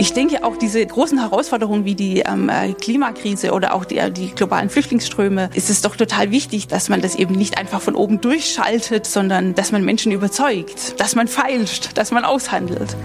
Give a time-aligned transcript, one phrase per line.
[0.00, 4.12] Ich denke auch diese großen Herausforderungen wie die ähm, äh, Klimakrise oder auch die, äh,
[4.12, 7.96] die globalen Flüchtlingsströme, ist es doch total wichtig, dass man das eben nicht einfach von
[7.96, 12.96] oben durchschaltet, sondern dass man Menschen überzeugt, dass man feilscht, dass man aushandelt.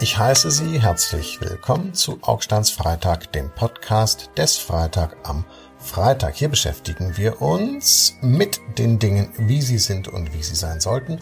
[0.00, 5.44] Ich heiße Sie herzlich willkommen zu Augsteins Freitag, dem Podcast des Freitag am
[5.78, 6.34] Freitag.
[6.34, 11.20] Hier beschäftigen wir uns mit den Dingen, wie sie sind und wie sie sein sollten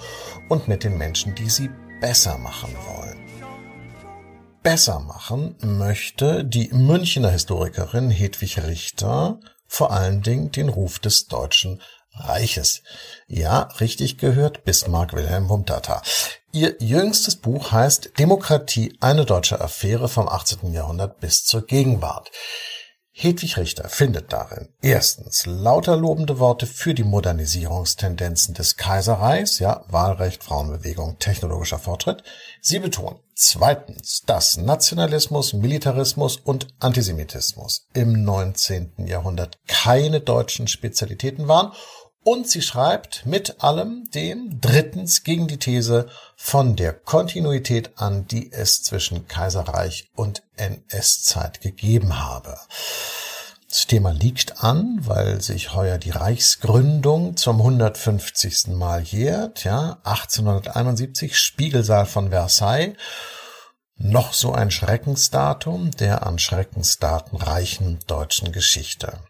[0.48, 3.18] und mit den Menschen, die sie besser machen wollen.
[4.62, 11.80] Besser machen möchte die Münchner Historikerin Hedwig Richter vor allen Dingen den Ruf des deutschen
[12.14, 12.82] Reiches.
[13.26, 16.02] Ja, richtig gehört, Bismarck Wilhelm Huntata.
[16.52, 20.72] Ihr jüngstes Buch heißt Demokratie, eine deutsche Affäre vom 18.
[20.72, 22.30] Jahrhundert bis zur Gegenwart.
[23.14, 30.42] Hedwig Richter findet darin erstens lauter lobende Worte für die Modernisierungstendenzen des Kaiserreichs, ja, Wahlrecht,
[30.42, 32.22] Frauenbewegung, technologischer Fortschritt.
[32.62, 39.06] Sie betont zweitens, dass Nationalismus, Militarismus und Antisemitismus im 19.
[39.06, 41.72] Jahrhundert keine deutschen Spezialitäten waren
[42.24, 48.52] und sie schreibt mit allem dem drittens gegen die These von der Kontinuität an, die
[48.52, 52.56] es zwischen Kaiserreich und NS-Zeit gegeben habe.
[53.68, 58.68] Das Thema liegt an, weil sich heuer die Reichsgründung zum 150.
[58.68, 62.96] Mal jährt, ja, 1871, Spiegelsaal von Versailles.
[63.96, 69.20] Noch so ein Schreckensdatum der an Schreckensdaten reichen deutschen Geschichte.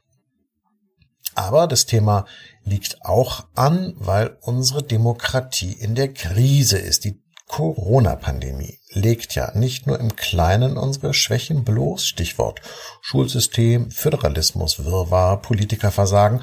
[1.35, 2.27] Aber das Thema
[2.65, 7.05] liegt auch an, weil unsere Demokratie in der Krise ist.
[7.05, 12.63] Die Corona-Pandemie legt ja nicht nur im Kleinen unsere Schwächen bloß, Stichwort
[13.03, 16.43] Schulsystem, Föderalismus, Wirrwarr, Politikerversagen,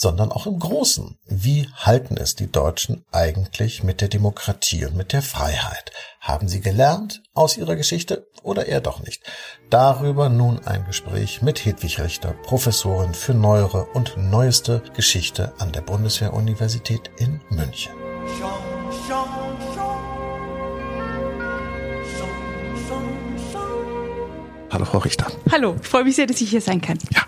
[0.00, 1.18] sondern auch im Großen.
[1.26, 5.92] Wie halten es die Deutschen eigentlich mit der Demokratie und mit der Freiheit?
[6.20, 9.22] Haben sie gelernt aus ihrer Geschichte oder eher doch nicht?
[9.68, 15.82] Darüber nun ein Gespräch mit Hedwig Richter, Professorin für neuere und neueste Geschichte an der
[15.82, 17.92] Bundeswehr-Universität in München.
[24.70, 25.26] Hallo, Frau Richter.
[25.50, 26.98] Hallo, ich freue mich sehr, dass ich hier sein kann.
[27.12, 27.22] Ja,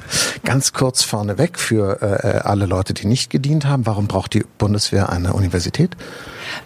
[0.44, 3.84] ganz kurz vorneweg für äh, alle Leute, die nicht gedient haben.
[3.84, 5.97] Warum braucht die Bundeswehr eine Universität?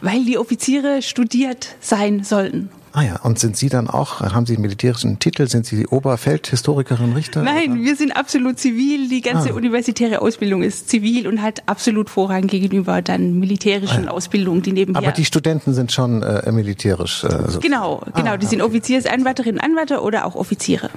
[0.02, 4.54] Weil die Offiziere studiert sein sollten Ah ja, und sind Sie dann auch, haben Sie
[4.54, 5.46] einen militärischen Titel?
[5.48, 7.42] Sind Sie die Oberfeldhistorikerin, Richter?
[7.42, 7.82] Nein, oder?
[7.82, 9.10] wir sind absolut zivil.
[9.10, 9.54] Die ganze ah.
[9.54, 14.12] universitäre Ausbildung ist zivil und hat absolut Vorrang gegenüber dann militärischen ah.
[14.12, 15.02] Ausbildungen, die nebenher.
[15.02, 17.22] Aber die Studenten sind schon äh, militärisch.
[17.22, 17.60] Äh, so.
[17.60, 18.30] Genau, genau.
[18.32, 20.88] Ah, die sind Offiziersanwärterinnen, Anwärter oder auch Offiziere.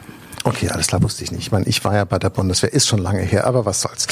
[0.49, 1.41] Okay, alles klar, wusste ich nicht.
[1.41, 4.07] Ich meine, ich war ja bei der Bundeswehr, ist schon lange her, aber was soll's.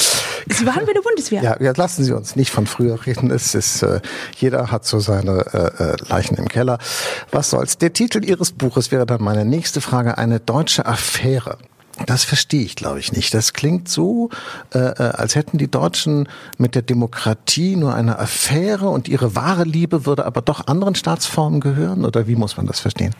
[0.46, 1.42] Sie waren bei der Bundeswehr?
[1.42, 3.32] Ja, ja lassen Sie uns nicht von früher reden.
[3.32, 4.00] Es ist, äh,
[4.36, 6.78] jeder hat so seine äh, äh, Leichen im Keller.
[7.32, 7.78] Was soll's.
[7.78, 11.58] Der Titel Ihres Buches wäre dann meine nächste Frage, eine deutsche Affäre.
[12.06, 13.34] Das verstehe ich, glaube ich, nicht.
[13.34, 14.30] Das klingt so,
[14.72, 19.64] äh, äh, als hätten die Deutschen mit der Demokratie nur eine Affäre und ihre wahre
[19.64, 22.04] Liebe würde aber doch anderen Staatsformen gehören?
[22.04, 23.14] Oder wie muss man das verstehen?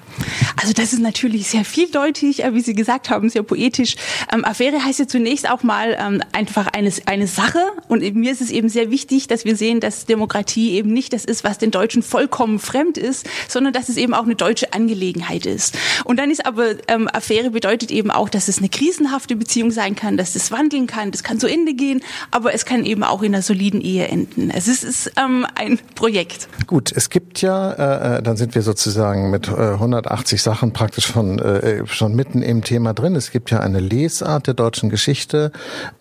[0.61, 3.97] Also das ist natürlich sehr vieldeutig, äh, wie Sie gesagt haben, sehr poetisch.
[4.33, 7.61] Ähm, Affäre heißt ja zunächst auch mal ähm, einfach eine, eine Sache.
[7.89, 11.25] Und mir ist es eben sehr wichtig, dass wir sehen, dass Demokratie eben nicht das
[11.25, 15.47] ist, was den Deutschen vollkommen fremd ist, sondern dass es eben auch eine deutsche Angelegenheit
[15.47, 15.77] ist.
[16.05, 19.71] Und dann ist aber ähm, Affäre bedeutet eben auch, dass es eine eine krisenhafte Beziehung
[19.71, 23.03] sein kann, dass das wandeln kann, das kann zu Ende gehen, aber es kann eben
[23.03, 24.51] auch in einer soliden Ehe enden.
[24.51, 26.49] Es ist, ist ähm, ein Projekt.
[26.67, 31.07] Gut, es gibt ja, äh, äh dann sind wir sozusagen mit äh, 180 Sachen praktisch
[31.07, 33.17] von äh, schon mitten im Thema drin.
[33.17, 35.53] Es gibt ja eine Lesart der deutschen Geschichte,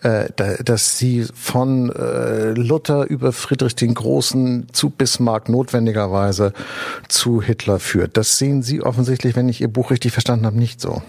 [0.02, 6.52] äh, da, dass sie von äh, Luther über Friedrich den Großen zu Bismarck notwendigerweise
[7.08, 8.16] zu Hitler führt.
[8.16, 11.02] Das sehen Sie offensichtlich, wenn ich Ihr Buch richtig verstanden habe, nicht so.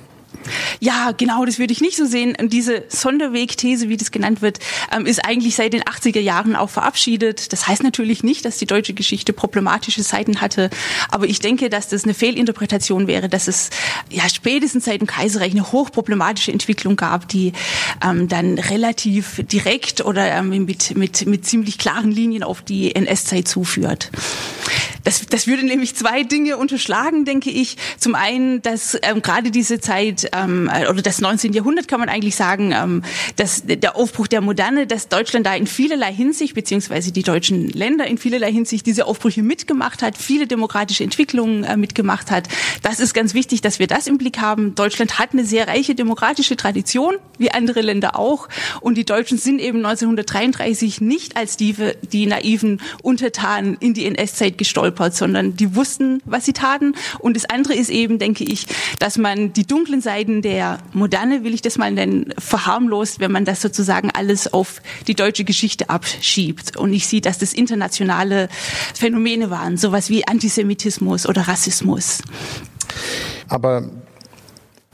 [0.80, 2.36] Ja, genau, das würde ich nicht so sehen.
[2.42, 4.60] Diese Sonderwegthese, wie das genannt wird,
[4.96, 7.52] ähm, ist eigentlich seit den 80er Jahren auch verabschiedet.
[7.52, 10.70] Das heißt natürlich nicht, dass die deutsche Geschichte problematische Seiten hatte,
[11.10, 13.70] aber ich denke, dass das eine Fehlinterpretation wäre, dass es
[14.10, 17.54] ja spätestens seit dem Kaiserreich eine hochproblematische Entwicklung gab, die
[18.04, 23.48] ähm, dann relativ direkt oder ähm, mit, mit, mit ziemlich klaren Linien auf die NS-Zeit
[23.48, 24.12] zuführt.
[25.04, 27.78] das, das würde nämlich zwei Dinge unterschlagen, denke ich.
[27.98, 31.54] Zum einen, dass ähm, gerade diese Zeit ähm, oder das 19.
[31.54, 33.04] Jahrhundert kann man eigentlich sagen, ähm,
[33.36, 38.08] dass der Aufbruch der Moderne, dass Deutschland da in vielerlei Hinsicht beziehungsweise die deutschen Länder
[38.08, 42.48] in vielerlei Hinsicht diese Aufbrüche mitgemacht hat, viele demokratische Entwicklungen äh, mitgemacht hat.
[42.82, 44.76] Das ist ganz wichtig, dass wir das im Blick haben.
[44.76, 48.50] Deutschland hat eine sehr reiche demokratische Tradition, wie andere Länder auch,
[48.82, 51.76] und die Deutschen sind eben 1933 nicht als die,
[52.12, 56.94] die naiven Untertanen in die NS-Zeit gestolpert, sondern die wussten, was sie taten.
[57.20, 58.66] Und das andere ist eben, denke ich,
[59.00, 60.02] dass man die dunklen
[60.42, 65.16] der Moderne, will ich das mal nennen, verharmlost, wenn man das sozusagen alles auf die
[65.16, 68.50] deutsche Geschichte abschiebt und nicht sieht, dass das internationale
[68.94, 72.22] Phänomene waren, sowas wie Antisemitismus oder Rassismus.
[73.48, 73.90] Aber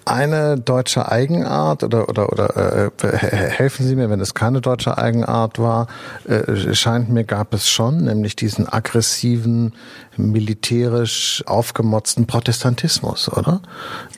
[0.05, 5.59] eine deutsche Eigenart oder oder oder äh, helfen Sie mir, wenn es keine deutsche Eigenart
[5.59, 5.87] war,
[6.27, 9.73] äh, scheint mir gab es schon, nämlich diesen aggressiven
[10.17, 13.61] militärisch aufgemotzten Protestantismus, oder?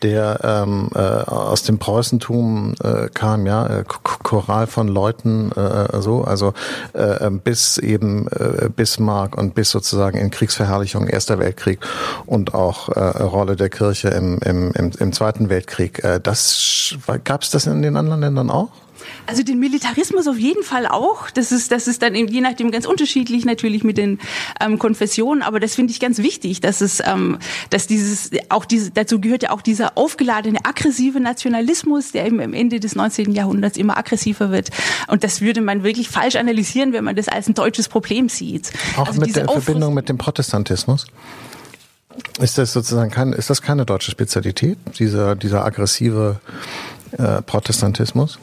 [0.03, 6.23] Der ähm, äh, aus dem Preußentum äh, kam, ja, äh, Choral von Leuten, äh, so,
[6.23, 6.53] also
[6.93, 11.79] äh, bis eben äh, Bismarck und bis sozusagen in Kriegsverherrlichung Erster Weltkrieg
[12.25, 16.03] und auch äh, Rolle der Kirche im, im, im, im Zweiten Weltkrieg Weltkrieg.
[16.03, 18.69] Äh, das gab es das in den anderen Ländern auch?
[19.25, 21.29] Also den Militarismus auf jeden Fall auch.
[21.31, 24.19] Das ist, das ist dann eben je nachdem ganz unterschiedlich natürlich mit den
[24.59, 25.43] ähm, Konfessionen.
[25.43, 27.37] Aber das finde ich ganz wichtig, dass es, ähm,
[27.69, 32.53] dass dieses, auch diese, dazu gehört ja auch dieser aufgeladene aggressive Nationalismus, der eben am
[32.53, 33.33] Ende des 19.
[33.33, 34.69] Jahrhunderts immer aggressiver wird.
[35.07, 38.71] Und das würde man wirklich falsch analysieren, wenn man das als ein deutsches Problem sieht.
[38.97, 41.05] Auch also mit der Verbindung mit dem Protestantismus?
[42.39, 46.39] Ist das sozusagen kein, ist das keine deutsche Spezialität, dieser, dieser aggressive
[47.17, 48.39] äh, Protestantismus?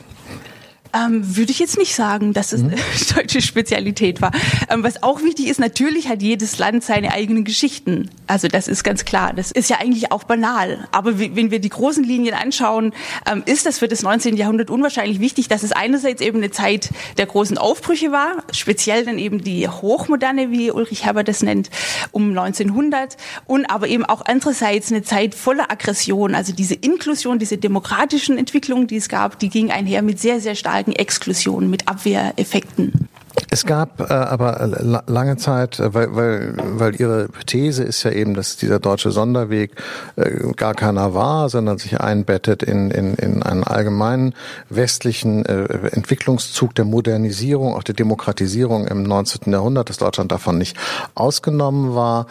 [0.94, 2.70] Ähm, würde ich jetzt nicht sagen, dass es mhm.
[2.70, 2.80] eine
[3.14, 4.30] deutsche Spezialität war.
[4.70, 8.10] Ähm, was auch wichtig ist, natürlich hat jedes Land seine eigenen Geschichten.
[8.26, 9.32] Also das ist ganz klar.
[9.34, 10.86] Das ist ja eigentlich auch banal.
[10.92, 12.92] Aber wenn wir die großen Linien anschauen,
[13.30, 14.36] ähm, ist das für das 19.
[14.36, 19.18] Jahrhundert unwahrscheinlich wichtig, dass es einerseits eben eine Zeit der großen Aufbrüche war, speziell dann
[19.18, 21.70] eben die Hochmoderne, wie Ulrich Herbert das nennt,
[22.12, 23.16] um 1900
[23.46, 26.34] und aber eben auch andererseits eine Zeit voller Aggression.
[26.34, 30.54] Also diese Inklusion, diese demokratischen Entwicklungen, die es gab, die ging einher mit sehr, sehr
[30.54, 33.08] starken starken Exklusion mit Abwehreffekten.
[33.50, 38.34] Es gab äh, aber lange Zeit, äh, weil, weil, weil Ihre These ist ja eben,
[38.34, 39.72] dass dieser deutsche Sonderweg
[40.14, 44.34] äh, gar keiner war, sondern sich einbettet in, in, in einen allgemeinen
[44.70, 49.52] westlichen äh, Entwicklungszug der Modernisierung, auch der Demokratisierung im 19.
[49.52, 50.76] Jahrhundert, dass Deutschland davon nicht
[51.16, 52.26] ausgenommen war.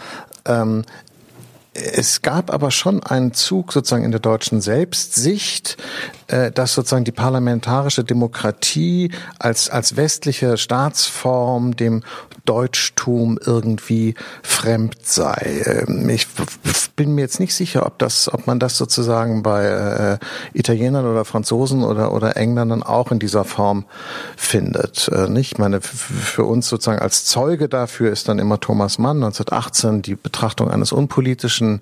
[0.45, 0.83] Ähm,
[1.73, 5.77] es gab aber schon einen Zug sozusagen in der deutschen Selbstsicht,
[6.27, 12.03] dass sozusagen die parlamentarische Demokratie als, als westliche Staatsform dem
[12.45, 15.63] Deutschtum irgendwie fremd sei.
[15.87, 16.27] Ähm, ich
[16.95, 20.17] bin mir jetzt nicht sicher, ob das, ob man das sozusagen bei äh,
[20.57, 23.85] Italienern oder Franzosen oder, oder Engländern auch in dieser Form
[24.35, 25.07] findet.
[25.07, 25.39] Äh?
[25.39, 30.15] Ich meine, für uns sozusagen als Zeuge dafür ist dann immer Thomas Mann 1918 die
[30.15, 31.79] Betrachtung eines unpolitischen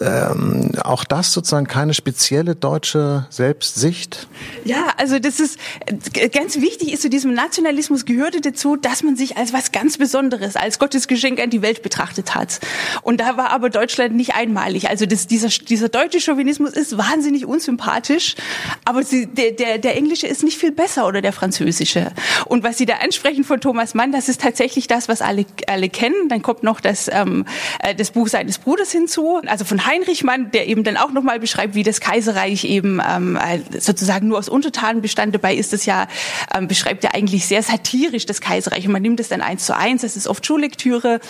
[0.00, 4.28] ähm, auch das sozusagen keine spezielle deutsche Selbstsicht?
[4.64, 9.16] Ja, also das ist äh, ganz wichtig ist zu diesem Nationalismus gehörte dazu, dass man
[9.16, 12.60] sich als was ganz Besonderes, als Gottesgeschenk an die Welt betrachtet hat.
[13.02, 14.88] Und da war aber Deutschland nicht einmalig.
[14.88, 18.36] Also das, dieser, dieser deutsche Chauvinismus ist wahnsinnig unsympathisch,
[18.84, 22.12] aber sie, der, der, der englische ist nicht viel besser oder der französische.
[22.46, 25.88] Und was Sie da ansprechen von Thomas Mann, das ist tatsächlich das, was alle, alle
[25.88, 26.28] kennen.
[26.28, 27.44] Dann kommt noch das, ähm,
[27.80, 31.40] äh, das Buch seines Bruders hinzu, also von Heinrich Mann, der eben dann auch nochmal
[31.40, 33.38] beschreibt, wie das Kaiserreich eben ähm,
[33.78, 35.34] sozusagen nur aus Untertanen bestand.
[35.34, 36.08] Dabei ist es ja,
[36.54, 39.74] ähm, beschreibt er eigentlich sehr satirisch das Kaiserreich und man nimmt es dann eins zu
[39.74, 40.02] eins.
[40.02, 41.20] Das ist oft Schullektüre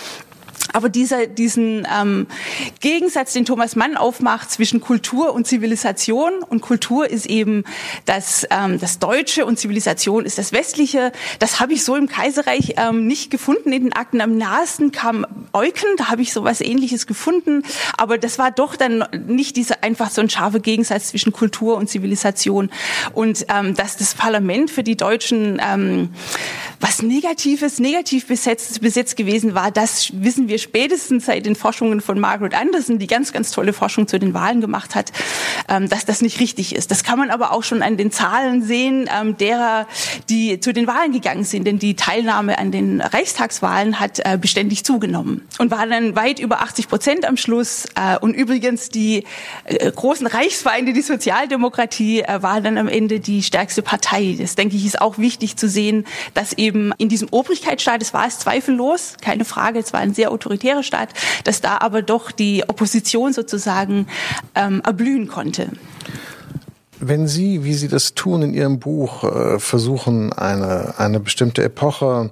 [0.71, 2.27] aber dieser, diesen ähm,
[2.79, 7.63] Gegensatz, den Thomas Mann aufmacht zwischen Kultur und Zivilisation, und Kultur ist eben
[8.05, 12.75] das, ähm, das Deutsche und Zivilisation ist das Westliche, das habe ich so im Kaiserreich
[12.77, 14.21] ähm, nicht gefunden in den Akten.
[14.21, 17.63] Am nahesten kam Eucken, da habe ich so was Ähnliches gefunden,
[17.97, 21.89] aber das war doch dann nicht dieser einfach so ein scharfer Gegensatz zwischen Kultur und
[21.89, 22.69] Zivilisation.
[23.13, 26.09] Und ähm, dass das Parlament für die Deutschen ähm,
[26.83, 32.19] was Negatives, negativ besetzt, besetzt gewesen war, das wissen wir spätestens seit den Forschungen von
[32.19, 35.13] Margaret Anderson, die ganz, ganz tolle Forschung zu den Wahlen gemacht hat,
[35.69, 36.91] ähm, dass das nicht richtig ist.
[36.91, 39.87] Das kann man aber auch schon an den Zahlen sehen, ähm, derer,
[40.29, 44.83] die zu den Wahlen gegangen sind, denn die Teilnahme an den Reichstagswahlen hat äh, beständig
[44.83, 45.47] zugenommen.
[45.59, 47.85] und war dann weit über 80 Prozent am Schluss.
[47.95, 49.23] Äh, und übrigens die
[49.63, 54.35] äh, großen Reichsfeinde, die Sozialdemokratie, war dann am Ende die stärkste Partei.
[54.37, 58.27] Das denke ich ist auch wichtig zu sehen, dass eben in diesem Obrigkeitsstaat, es war
[58.27, 61.09] es zweifellos, keine Frage, es war ein sehr autoritärer Staat,
[61.43, 64.07] dass da aber doch die Opposition sozusagen
[64.55, 65.69] ähm, erblühen konnte.
[66.99, 72.31] Wenn Sie, wie Sie das tun in Ihrem Buch, äh, versuchen, eine, eine bestimmte Epoche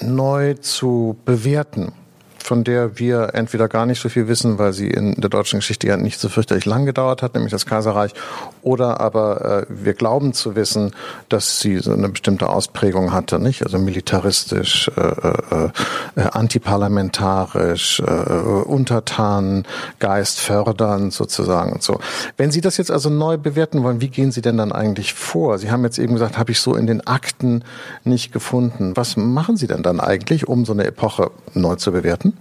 [0.00, 1.92] neu zu bewerten,
[2.38, 5.86] von der wir entweder gar nicht so viel wissen, weil sie in der deutschen Geschichte
[5.86, 8.12] ja nicht so fürchterlich lang gedauert hat, nämlich das Kaiserreich,
[8.62, 10.92] oder aber äh, wir glauben zu wissen,
[11.28, 13.64] dass sie so eine bestimmte Ausprägung hatte, nicht?
[13.64, 15.70] Also militaristisch, äh, äh,
[16.16, 19.64] äh antiparlamentarisch, äh, Untertanen,
[19.98, 21.98] Geist fördernd sozusagen und so.
[22.36, 25.58] Wenn Sie das jetzt also neu bewerten wollen, wie gehen Sie denn dann eigentlich vor?
[25.58, 27.64] Sie haben jetzt eben gesagt, habe ich so in den Akten
[28.04, 28.92] nicht gefunden.
[28.96, 32.36] Was machen Sie denn dann eigentlich, um so eine Epoche neu zu bewerten?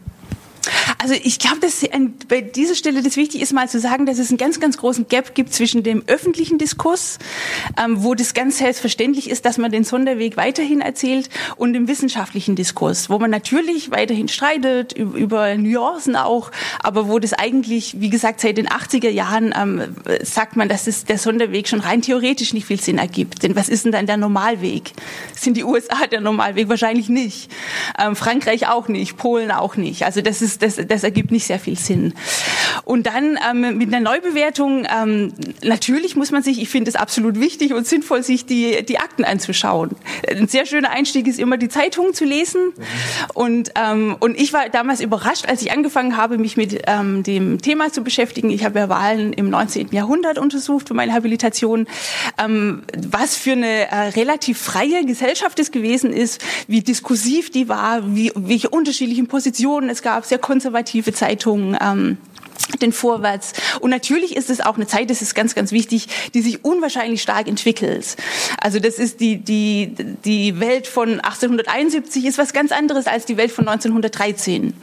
[1.01, 4.20] Also ich glaube, dass ein, bei dieser Stelle das wichtig ist, mal zu sagen, dass
[4.20, 7.17] es einen ganz, ganz großen Gap gibt zwischen dem öffentlichen Diskurs,
[7.84, 12.55] ähm, wo das ganz selbstverständlich ist, dass man den Sonderweg weiterhin erzählt, und dem wissenschaftlichen
[12.55, 16.51] Diskurs, wo man natürlich weiterhin streitet, über, Nuancen auch,
[16.84, 21.05] aber wo das eigentlich, wie gesagt, seit den 80er Jahren ähm, sagt man, dass es
[21.05, 23.41] der Sonderweg schon rein theoretisch nicht viel Sinn ergibt.
[23.41, 24.91] Denn was ist denn dann der Normalweg?
[25.36, 26.70] Sind die USA der Normalweg?
[26.70, 27.51] Wahrscheinlich nicht.
[27.98, 30.05] Ähm, Frankreich auch nicht, Polen auch nicht.
[30.05, 32.13] Also das ist das das ergibt nicht sehr viel Sinn.
[32.83, 37.39] Und dann ähm, mit einer Neubewertung, ähm, natürlich muss man sich, ich finde es absolut
[37.39, 39.91] wichtig und sinnvoll, sich die, die Akten anzuschauen.
[40.29, 42.73] Ein sehr schöner Einstieg ist immer, die Zeitungen zu lesen.
[43.33, 47.61] Und, ähm, und ich war damals überrascht, als ich angefangen habe, mich mit ähm, dem
[47.61, 48.49] Thema zu beschäftigen.
[48.49, 49.89] Ich habe ja Wahlen im 19.
[49.91, 51.87] Jahrhundert untersucht für meine Habilitation,
[52.37, 58.15] ähm, was für eine äh, relativ freie Gesellschaft es gewesen ist, wie diskursiv die war,
[58.15, 61.77] wie, welche unterschiedlichen Positionen es gab, sehr konservativ konservative Zeitungen.
[61.81, 62.17] Ähm,
[62.82, 63.53] den Vorwärts.
[63.80, 67.22] Und natürlich ist es auch eine Zeit, das ist ganz, ganz wichtig, die sich unwahrscheinlich
[67.22, 68.15] stark entwickelt.
[68.60, 69.94] Also das ist die, die,
[70.25, 74.74] die Welt von 1871 ist was ganz anderes als die Welt von 1913.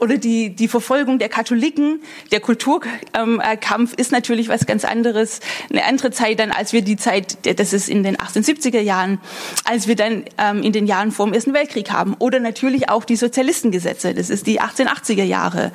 [0.00, 2.00] Oder die, die Verfolgung der Katholiken,
[2.32, 5.40] der Kulturkampf ist natürlich was ganz anderes,
[5.70, 9.20] eine andere Zeit dann, als wir die Zeit, das ist in den 1870er Jahren,
[9.64, 12.14] als wir dann ähm, in den Jahren vor dem Ersten Weltkrieg haben.
[12.18, 15.72] Oder natürlich auch die Sozialistengesetze, das ist die 1880er Jahre.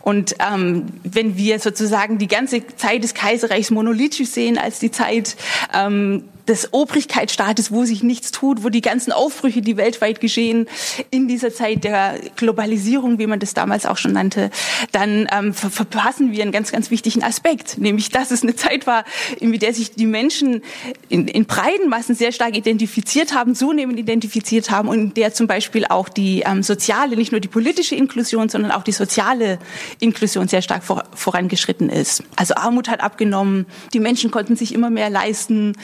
[0.00, 5.36] Und ähm, wenn wir sozusagen die ganze Zeit des Kaiserreichs monolithisch sehen als die Zeit
[5.74, 10.66] ähm, des Obrigkeitsstaates, wo sich nichts tut, wo die ganzen Aufbrüche, die weltweit geschehen,
[11.10, 14.50] in dieser Zeit der Globalisierung, wie man das damals auch schon nannte,
[14.90, 18.86] dann ähm, ver verpassen wir einen ganz, ganz wichtigen Aspekt, nämlich dass es eine Zeit
[18.86, 19.04] war,
[19.40, 20.62] in der sich die Menschen
[21.08, 25.46] in, in breiten Massen sehr stark identifiziert haben, zunehmend identifiziert haben und in der zum
[25.46, 29.58] Beispiel auch die ähm, soziale, nicht nur die politische Inklusion, sondern auch die soziale
[30.00, 32.22] Inklusion sehr stark vor, vorangeschritten ist.
[32.36, 35.74] Also Armut hat abgenommen, die Menschen konnten sich immer mehr leisten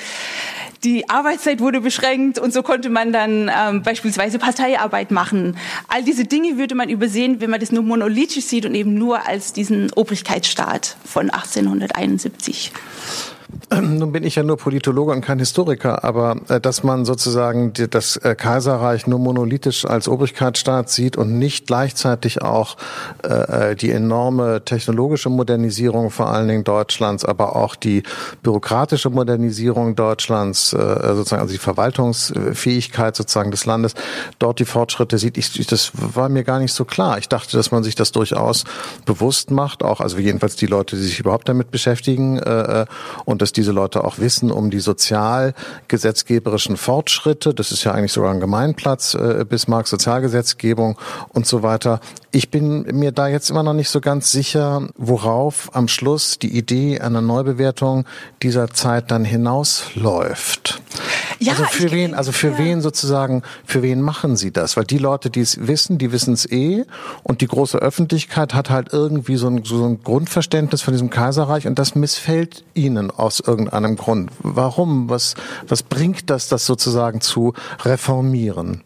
[0.85, 5.57] die Arbeitszeit wurde beschränkt und so konnte man dann ähm, beispielsweise Parteiarbeit machen.
[5.89, 9.27] All diese Dinge würde man übersehen, wenn man das nur monolithisch sieht und eben nur
[9.27, 12.73] als diesen Obrigkeitsstaat von 1871.
[13.81, 18.17] Nun bin ich ja nur Politologe und kein Historiker, aber äh, dass man sozusagen das
[18.17, 22.77] äh, Kaiserreich nur monolithisch als Obrigkeitsstaat sieht und nicht gleichzeitig auch
[23.23, 28.03] äh, die enorme technologische Modernisierung vor allen Dingen Deutschlands, aber auch die
[28.43, 33.95] bürokratische Modernisierung Deutschlands, sozusagen also die Verwaltungsfähigkeit sozusagen des Landes,
[34.39, 35.39] dort die Fortschritte sieht.
[35.39, 37.19] Ich, das war mir gar nicht so klar.
[37.19, 38.65] Ich dachte, dass man sich das durchaus
[39.05, 42.41] bewusst macht, auch also jedenfalls die Leute, die sich überhaupt damit beschäftigen
[43.25, 47.55] und und dass diese Leute auch wissen um die sozialgesetzgeberischen Fortschritte.
[47.55, 50.99] Das ist ja eigentlich sogar ein Gemeinplatz, äh, Bismarcks Sozialgesetzgebung
[51.31, 52.01] und so weiter.
[52.31, 56.59] Ich bin mir da jetzt immer noch nicht so ganz sicher, worauf am Schluss die
[56.59, 58.05] Idee einer Neubewertung
[58.43, 60.83] dieser Zeit dann hinausläuft.
[61.41, 62.59] Ja, also für wen, also für ja.
[62.59, 64.77] wen sozusagen, für wen machen Sie das?
[64.77, 66.85] Weil die Leute, die es wissen, die wissen es eh
[67.23, 71.67] und die große Öffentlichkeit hat halt irgendwie so ein, so ein Grundverständnis von diesem Kaiserreich
[71.67, 74.31] und das missfällt ihnen aus irgendeinem Grund.
[74.41, 75.09] Warum?
[75.09, 75.35] Was,
[75.67, 77.55] was bringt das, das sozusagen zu
[77.85, 78.83] reformieren?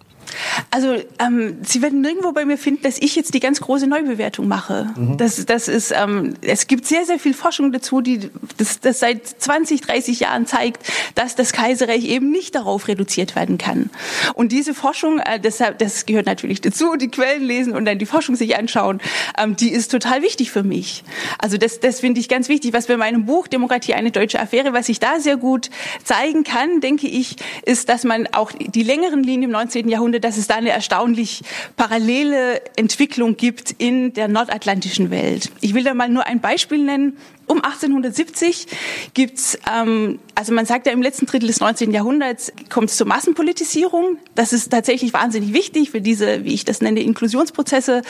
[0.70, 4.48] Also ähm, Sie werden nirgendwo bei mir finden, dass ich jetzt die ganz große Neubewertung
[4.48, 4.90] mache.
[4.96, 5.16] Mhm.
[5.16, 9.26] Das, das ist, ähm, es gibt sehr, sehr viel Forschung dazu, die das, das seit
[9.26, 10.82] 20, 30 Jahren zeigt,
[11.14, 13.90] dass das Kaiserreich eben nicht darauf reduziert werden kann.
[14.34, 18.06] Und diese Forschung, äh, deshalb, das gehört natürlich dazu, die Quellen lesen und dann die
[18.06, 19.00] Forschung sich anschauen,
[19.38, 21.04] ähm, die ist total wichtig für mich.
[21.38, 22.72] Also das, das finde ich ganz wichtig.
[22.72, 25.70] Was bei meinem Buch Demokratie eine deutsche Affäre, was ich da sehr gut
[26.04, 29.88] zeigen kann, denke ich, ist, dass man auch die längeren Linien im 19.
[29.88, 31.42] Jahrhundert dass es da eine erstaunlich
[31.76, 35.50] parallele Entwicklung gibt in der nordatlantischen Welt.
[35.60, 37.16] Ich will da mal nur ein Beispiel nennen.
[37.52, 38.66] Um 1870
[39.12, 41.92] gibt's, ähm, also man sagt ja im letzten Drittel des 19.
[41.92, 44.16] Jahrhunderts kommt es zur Massenpolitisierung.
[44.34, 48.00] Das ist tatsächlich wahnsinnig wichtig für diese, wie ich das nenne, Inklusionsprozesse.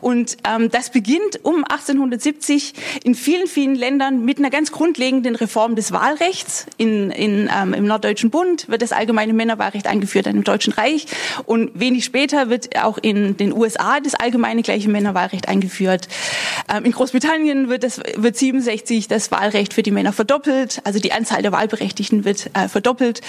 [0.00, 5.74] Und ähm, das beginnt um 1870 in vielen, vielen Ländern mit einer ganz grundlegenden Reform
[5.74, 6.66] des Wahlrechts.
[6.76, 11.06] In, in, ähm, Im Norddeutschen Bund wird das allgemeine Männerwahlrecht eingeführt, dann im Deutschen Reich.
[11.46, 16.06] Und wenig später wird auch in den USA das allgemeine gleiche Männerwahlrecht eingeführt.
[16.72, 20.98] Ähm, in Großbritannien wird das wird 67 1960 das Wahlrecht für die Männer verdoppelt, also
[20.98, 23.20] die Anzahl der Wahlberechtigten wird äh, verdoppelt.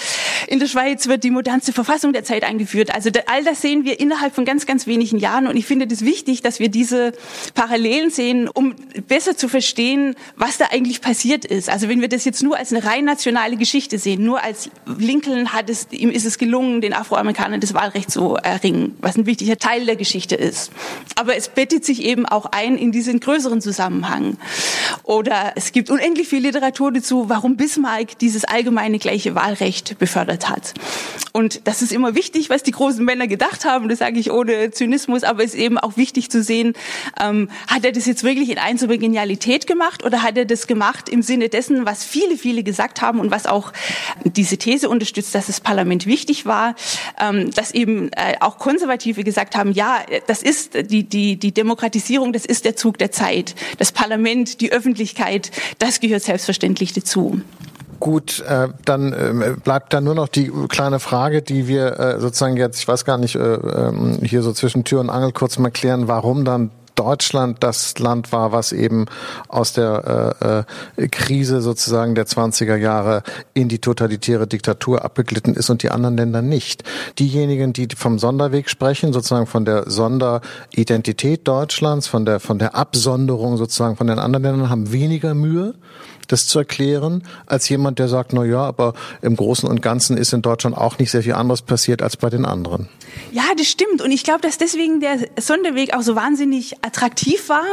[0.46, 2.94] In der Schweiz wird die modernste Verfassung der Zeit eingeführt.
[2.94, 6.02] Also all das sehen wir innerhalb von ganz, ganz wenigen Jahren und ich finde das
[6.02, 7.12] wichtig, dass wir diese
[7.54, 8.74] Parallelen sehen, um
[9.06, 11.70] besser zu verstehen, was da eigentlich passiert ist.
[11.70, 15.52] Also wenn wir das jetzt nur als eine rein nationale Geschichte sehen, nur als Lincoln
[15.52, 19.56] hat es, ihm ist es gelungen, den Afroamerikanern das Wahlrecht zu erringen, was ein wichtiger
[19.56, 20.70] Teil der Geschichte ist.
[21.14, 24.36] Aber es bettet sich eben auch ein in diesen größeren Zusammenhang.
[25.02, 30.74] Oder es gibt unendlich viel Literatur dazu, warum Bismarck dieses allgemeine gleiche Wahlrecht befördert hat.
[31.32, 33.88] Und das ist immer wichtig, was die großen Männer gedacht haben.
[33.88, 36.72] Das sage ich ohne Zynismus, aber es ist eben auch wichtig zu sehen,
[37.20, 41.08] ähm, hat er das jetzt wirklich in einzelner Genialität gemacht oder hat er das gemacht
[41.08, 43.72] im Sinne dessen, was viele, viele gesagt haben und was auch
[44.24, 46.74] diese These unterstützt, dass das Parlament wichtig war,
[47.20, 52.32] ähm, dass eben äh, auch Konservative gesagt haben, ja, das ist die, die, die Demokratisierung,
[52.32, 53.54] das ist der Zug der Zeit.
[53.78, 57.40] Das Parlament, die Öffentlichkeit, Sicherheit, das gehört selbstverständlich dazu.
[57.98, 62.56] Gut, äh, dann äh, bleibt da nur noch die kleine Frage, die wir äh, sozusagen
[62.56, 65.70] jetzt, ich weiß gar nicht, äh, ähm, hier so zwischen Tür und Angel kurz mal
[65.70, 69.06] klären, warum dann Deutschland das Land war, was eben
[69.48, 70.64] aus der
[70.98, 73.22] äh, äh, Krise sozusagen der 20er Jahre
[73.54, 76.82] in die totalitäre Diktatur abgeglitten ist und die anderen Länder nicht.
[77.18, 83.56] Diejenigen, die vom Sonderweg sprechen, sozusagen von der Sonderidentität Deutschlands, von der, von der Absonderung
[83.56, 85.74] sozusagen von den anderen Ländern, haben weniger Mühe
[86.28, 90.32] das zu erklären, als jemand, der sagt, na ja, aber im Großen und Ganzen ist
[90.32, 92.88] in Deutschland auch nicht sehr viel anderes passiert als bei den anderen.
[93.32, 94.02] Ja, das stimmt.
[94.02, 97.64] Und ich glaube, dass deswegen der Sonderweg auch so wahnsinnig attraktiv war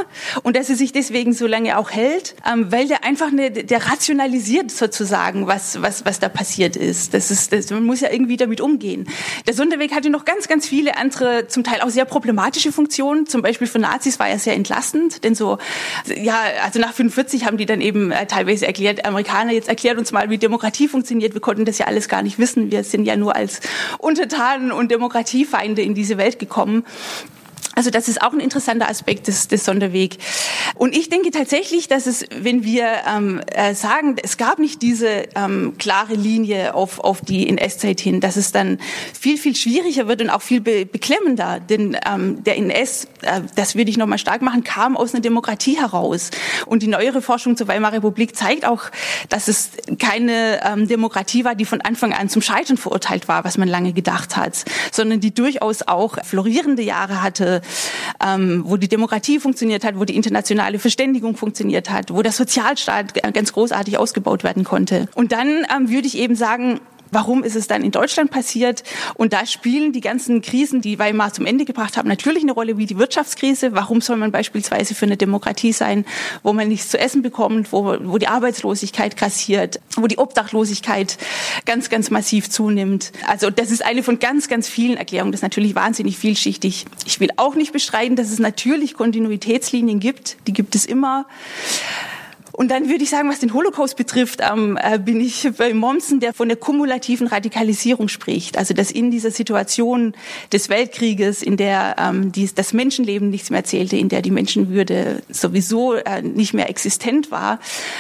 [0.44, 3.88] und dass er sich deswegen so lange auch hält, ähm, weil der einfach eine, der
[3.88, 7.14] rationalisiert sozusagen, was, was, was da passiert ist.
[7.14, 9.08] Das ist, das, man muss ja irgendwie damit umgehen.
[9.48, 13.26] Der Sonderweg hatte noch ganz, ganz viele andere, zum Teil auch sehr problematische Funktionen.
[13.26, 15.58] Zum Beispiel für Nazis war er sehr entlastend, denn so,
[16.16, 20.12] ja, also nach 45 haben die dann eben äh, teilweise erklärt, Amerikaner, jetzt erklärt uns
[20.12, 21.34] mal, wie Demokratie funktioniert.
[21.34, 22.72] Wir konnten das ja alles gar nicht wissen.
[22.72, 23.62] Wir sind ja nur als
[24.00, 26.86] Untertanen und Demokratiefeinde in diese Welt gekommen.
[27.76, 30.18] Also das ist auch ein interessanter Aspekt des, des Sonderweg.
[30.76, 35.24] Und ich denke tatsächlich, dass es, wenn wir ähm, äh, sagen, es gab nicht diese
[35.36, 38.80] ähm, klare Linie auf, auf die NS-Zeit hin, dass es dann
[39.20, 41.60] viel, viel schwieriger wird und auch viel be beklemmender.
[41.60, 45.78] Denn ähm, der NS, äh, das würde ich nochmal stark machen, kam aus einer Demokratie
[45.78, 46.30] heraus.
[46.66, 48.84] Und die neuere Forschung zur Weimarer Republik zeigt auch,
[49.30, 53.58] dass es keine ähm, Demokratie war, die von Anfang an zum Scheitern verurteilt war, was
[53.58, 57.53] man lange gedacht hat, sondern die durchaus auch florierende Jahre hatte,
[58.26, 63.14] ähm, wo die Demokratie funktioniert hat, wo die internationale Verständigung funktioniert hat, wo der Sozialstaat
[63.34, 65.08] ganz großartig ausgebaut werden konnte.
[65.16, 66.80] Und dann ähm, würde ich eben sagen,
[67.14, 68.84] Warum ist es dann in Deutschland passiert?
[69.16, 72.78] Und da spielen die ganzen Krisen, die Weimar zum Ende gebracht haben, natürlich eine Rolle
[72.78, 73.74] wie die Wirtschaftskrise.
[73.74, 76.06] Warum soll man beispielsweise für eine Demokratie sein,
[76.42, 81.18] wo man nichts zu essen bekommt, wo, wo die Arbeitslosigkeit kassiert, wo die Obdachlosigkeit
[81.66, 83.12] ganz, ganz massiv zunimmt?
[83.28, 85.32] Also das ist eine von ganz, ganz vielen Erklärungen.
[85.32, 86.86] Das ist natürlich wahnsinnig vielschichtig.
[87.06, 90.38] Ich will auch nicht bestreiten, dass es natürlich Kontinuitätslinien gibt.
[90.48, 91.26] Die gibt es immer.
[92.56, 96.20] Und dann würde ich sagen, was den Holocaust betrifft, ähm, äh, bin ich bei Mommsen,
[96.20, 98.60] der von der kumulativen Radikalisierung spricht.
[98.60, 100.14] Also dass in dieser Situation
[100.52, 105.24] des Weltkrieges, in der ähm, dies, das Menschenleben nichts mehr zählte, in der die Menschenwürde
[105.30, 107.60] sowieso äh, nicht mehr existent war,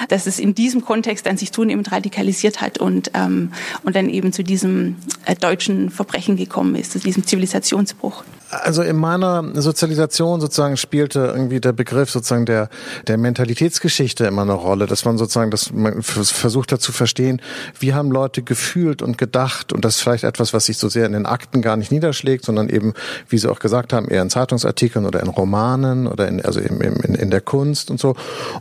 [0.09, 4.33] dass es in diesem Kontext dann sich zunehmend radikalisiert hat und, ähm, und dann eben
[4.33, 8.23] zu diesem äh, deutschen Verbrechen gekommen ist, zu diesem Zivilisationsbruch
[8.61, 12.69] also in meiner Sozialisation sozusagen spielte irgendwie der Begriff sozusagen der,
[13.07, 17.41] der Mentalitätsgeschichte immer eine Rolle, dass man sozusagen, dass man versucht hat zu verstehen,
[17.79, 21.05] wie haben Leute gefühlt und gedacht und das ist vielleicht etwas, was sich so sehr
[21.05, 22.93] in den Akten gar nicht niederschlägt, sondern eben,
[23.27, 26.79] wie Sie auch gesagt haben, eher in Zeitungsartikeln oder in Romanen oder in, also in,
[26.81, 28.15] in, in der Kunst und so.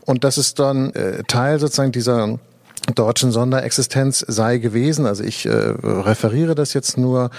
[0.07, 2.39] Und das ist dann äh, Teil sozusagen dieser
[2.95, 5.07] deutschen Sonderexistenz sei gewesen.
[5.07, 7.31] Also ich äh, referiere das jetzt nur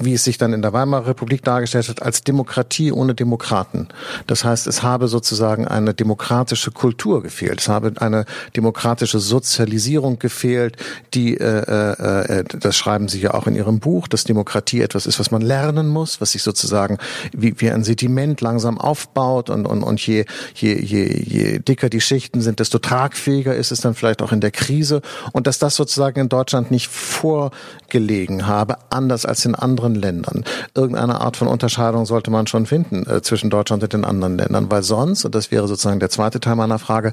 [0.00, 3.88] wie es sich dann in der Weimarer Republik dargestellt hat, als Demokratie ohne Demokraten.
[4.26, 7.60] Das heißt, es habe sozusagen eine demokratische Kultur gefehlt.
[7.60, 8.24] Es habe eine
[8.56, 10.76] demokratische Sozialisierung gefehlt,
[11.14, 15.06] die, äh, äh, äh, das schreiben Sie ja auch in Ihrem Buch, dass Demokratie etwas
[15.06, 16.98] ist, was man lernen muss, was sich sozusagen
[17.32, 22.00] wie, wie ein Sediment langsam aufbaut und, und, und je, je, je, je dicker die
[22.00, 25.76] Schichten sind, desto tragfähiger ist es dann vielleicht auch in der Krise und dass das
[25.76, 30.44] sozusagen in Deutschland nicht vorgelegen habe, anders als in anderen Ländern.
[30.74, 34.70] Irgendeine Art von Unterscheidung sollte man schon finden äh, zwischen Deutschland und den anderen Ländern,
[34.70, 37.12] weil sonst, und das wäre sozusagen der zweite Teil meiner Frage,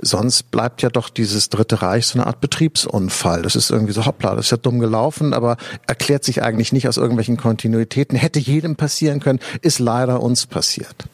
[0.00, 3.42] sonst bleibt ja doch dieses Dritte Reich so eine Art Betriebsunfall.
[3.42, 6.88] Das ist irgendwie so, hoppla, das ist ja dumm gelaufen, aber erklärt sich eigentlich nicht
[6.88, 8.16] aus irgendwelchen Kontinuitäten.
[8.16, 11.04] Hätte jedem passieren können, ist leider uns passiert.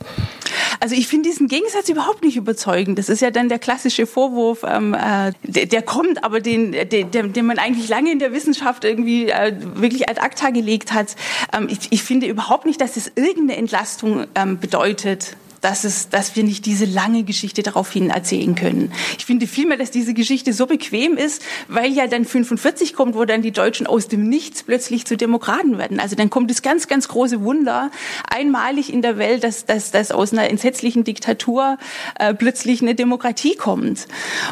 [0.83, 2.99] Also ich finde diesen Gegensatz überhaupt nicht überzeugend.
[2.99, 7.05] Das ist ja dann der klassische Vorwurf, ähm, äh, der, der kommt, aber den, der,
[7.05, 11.15] den man eigentlich lange in der Wissenschaft irgendwie äh, wirklich ad acta gelegt hat.
[11.57, 16.37] Ähm, ich, ich finde überhaupt nicht, dass es irgendeine Entlastung ähm, bedeutet dass, es, dass
[16.37, 18.93] wir nicht diese lange Geschichte daraufhin erzählen können.
[19.17, 23.25] Ich finde vielmehr, dass diese Geschichte so bequem ist, weil ja dann 45 kommt, wo
[23.25, 26.01] dann die Deutschen aus dem Nichts plötzlich zu Demokraten werden.
[26.01, 27.91] Also dann kommt das ganz, ganz große Wunder,
[28.29, 31.79] einmalig in der Welt, dass, dass, dass aus einer entsetzlichen Diktatur
[32.19, 34.09] äh, plötzlich eine Demokratie kommt.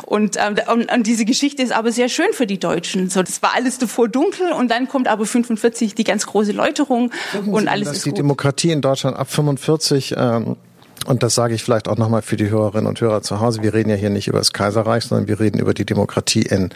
[0.07, 3.11] Und, äh, und, und diese Geschichte ist aber sehr schön für die Deutschen.
[3.11, 7.11] So, das war alles davor dunkel und dann kommt aber 45 die ganz große Läuterung
[7.33, 8.19] Denken und alles dass ist die gut.
[8.19, 10.57] Demokratie in Deutschland ab 45 ähm,
[11.07, 13.63] und das sage ich vielleicht auch nochmal für die Hörerinnen und Hörer zu Hause.
[13.63, 16.71] Wir reden ja hier nicht über das Kaiserreich, sondern wir reden über die Demokratie in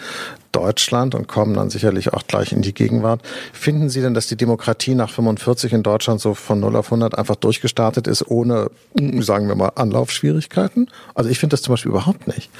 [0.54, 3.20] Deutschland und kommen dann sicherlich auch gleich in die Gegenwart.
[3.52, 7.18] Finden Sie denn, dass die Demokratie nach 45 in Deutschland so von 0 auf 100
[7.18, 8.70] einfach durchgestartet ist, ohne,
[9.20, 10.90] sagen wir mal, Anlaufschwierigkeiten?
[11.14, 12.50] Also ich finde das zum Beispiel überhaupt nicht.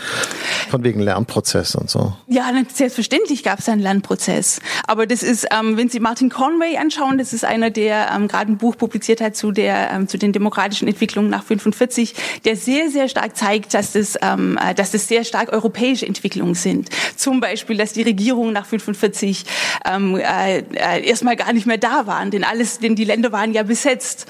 [0.71, 2.15] Von wegen Lernprozess und so.
[2.27, 4.61] Ja, selbstverständlich gab es einen Lernprozess.
[4.87, 8.51] Aber das ist, ähm, wenn Sie Martin Conway anschauen, das ist einer, der ähm, gerade
[8.51, 12.91] ein Buch publiziert hat zu, der, ähm, zu den demokratischen Entwicklungen nach 45, der sehr,
[12.91, 16.89] sehr stark zeigt, dass das, ähm, äh, dass das sehr stark europäische Entwicklungen sind.
[17.17, 19.45] Zum Beispiel, dass die Regierungen nach 45
[19.85, 23.53] ähm, äh, äh, erstmal gar nicht mehr da waren, denn alles, denn die Länder waren
[23.53, 24.27] ja besetzt.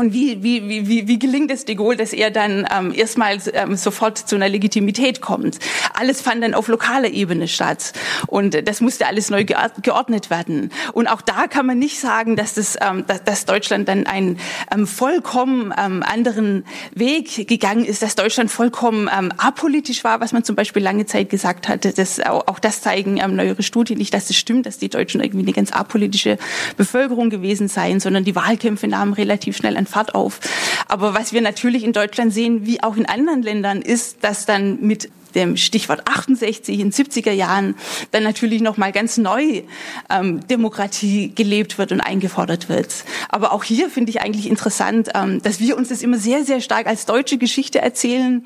[0.00, 3.76] Und wie, wie, wie, wie gelingt es de Gaulle, dass er dann ähm, erstmals ähm,
[3.76, 5.58] sofort zu einer Legitimität kommt?
[5.92, 7.92] Alles fand dann auf lokaler Ebene statt.
[8.26, 10.72] Und das musste alles neu geordnet werden.
[10.94, 14.38] Und auch da kann man nicht sagen, dass, das, ähm, dass, dass Deutschland dann einen
[14.72, 20.44] ähm, vollkommen ähm, anderen Weg gegangen ist, dass Deutschland vollkommen ähm, apolitisch war, was man
[20.44, 21.92] zum Beispiel lange Zeit gesagt hatte.
[21.92, 24.88] Das, auch, auch das zeigen ähm, neuere Studien nicht, dass es das stimmt, dass die
[24.88, 26.38] Deutschen irgendwie eine ganz apolitische
[26.78, 30.40] Bevölkerung gewesen seien, sondern die Wahlkämpfe nahmen relativ schnell an Fahrt auf.
[30.88, 34.80] Aber was wir natürlich in Deutschland sehen, wie auch in anderen Ländern, ist, dass dann
[34.80, 37.76] mit dem Stichwort 68 in 70er Jahren
[38.10, 39.62] dann natürlich noch mal ganz neu
[40.08, 43.04] ähm, Demokratie gelebt wird und eingefordert wird.
[43.28, 46.60] Aber auch hier finde ich eigentlich interessant, ähm, dass wir uns das immer sehr, sehr
[46.60, 48.44] stark als deutsche Geschichte erzählen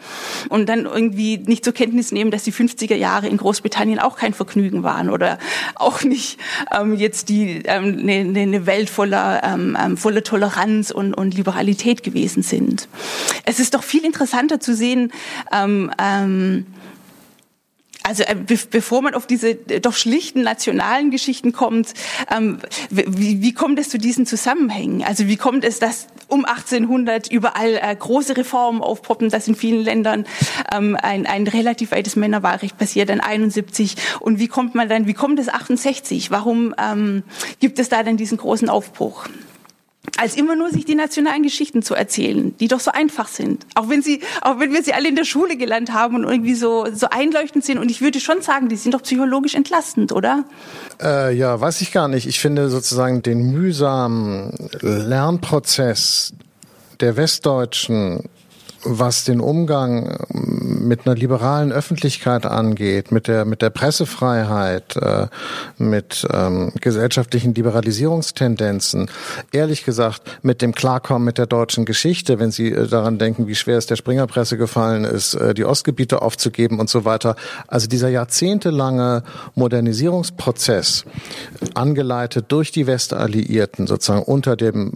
[0.48, 4.34] und dann irgendwie nicht zur Kenntnis nehmen, dass die 50er Jahre in Großbritannien auch kein
[4.34, 5.38] Vergnügen waren oder
[5.74, 6.38] auch nicht
[6.76, 12.02] ähm, jetzt die ähm, eine, ne Welt voller, ähm, ähm, voller Toleranz und, und Liberalität
[12.02, 12.88] gewesen sind.
[13.44, 15.12] Es ist doch viel interessanter zu sehen,
[15.52, 16.66] ähm, ähm,
[18.04, 21.94] also äh, be bevor man auf diese äh, doch schlichten nationalen Geschichten kommt,
[22.30, 22.58] ähm,
[22.90, 25.02] wie, wie kommt es zu diesen Zusammenhängen?
[25.02, 29.82] Also wie kommt es, dass um 1800 überall äh, große Reformen aufpoppen, dass in vielen
[29.82, 30.26] Ländern
[30.72, 35.14] ähm, ein, ein relativ weites Männerwahlrecht passiert, dann 71 und wie kommt man dann, wie
[35.14, 36.30] kommt es 68?
[36.30, 37.22] Warum ähm,
[37.58, 39.26] gibt es da dann diesen großen Aufbruch?
[40.16, 43.66] Als immer nur sich die nationalen Geschichten zu erzählen, die doch so einfach sind.
[43.74, 46.54] Auch wenn sie, auch wenn wir sie alle in der Schule gelernt haben und irgendwie
[46.54, 47.78] so, so einleuchtend sind.
[47.78, 50.44] Und ich würde schon sagen, die sind doch psychologisch entlastend, oder?
[51.02, 52.26] Äh, ja, weiß ich gar nicht.
[52.26, 56.32] Ich finde sozusagen den mühsamen Lernprozess
[57.00, 58.28] der Westdeutschen
[58.84, 65.26] was den Umgang ähm, mit einer liberalen Öffentlichkeit angeht, mit der mit der Pressefreiheit, äh,
[65.78, 69.10] mit ähm, gesellschaftlichen Liberalisierungstendenzen,
[69.52, 73.54] ehrlich gesagt mit dem Klarkommen mit der deutschen Geschichte, wenn Sie äh, daran denken, wie
[73.54, 77.36] schwer es der Springerpresse gefallen ist, äh, die Ostgebiete aufzugeben und so weiter.
[77.66, 79.22] Also dieser jahrzehntelange
[79.54, 81.04] Modernisierungsprozess,
[81.74, 84.92] angeleitet durch die Westalliierten, sozusagen unter dem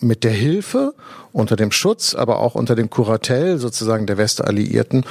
[0.00, 0.94] mit der Hilfe
[1.36, 5.04] unter dem Schutz, aber auch unter dem Kuratell sozusagen der Westalliierten.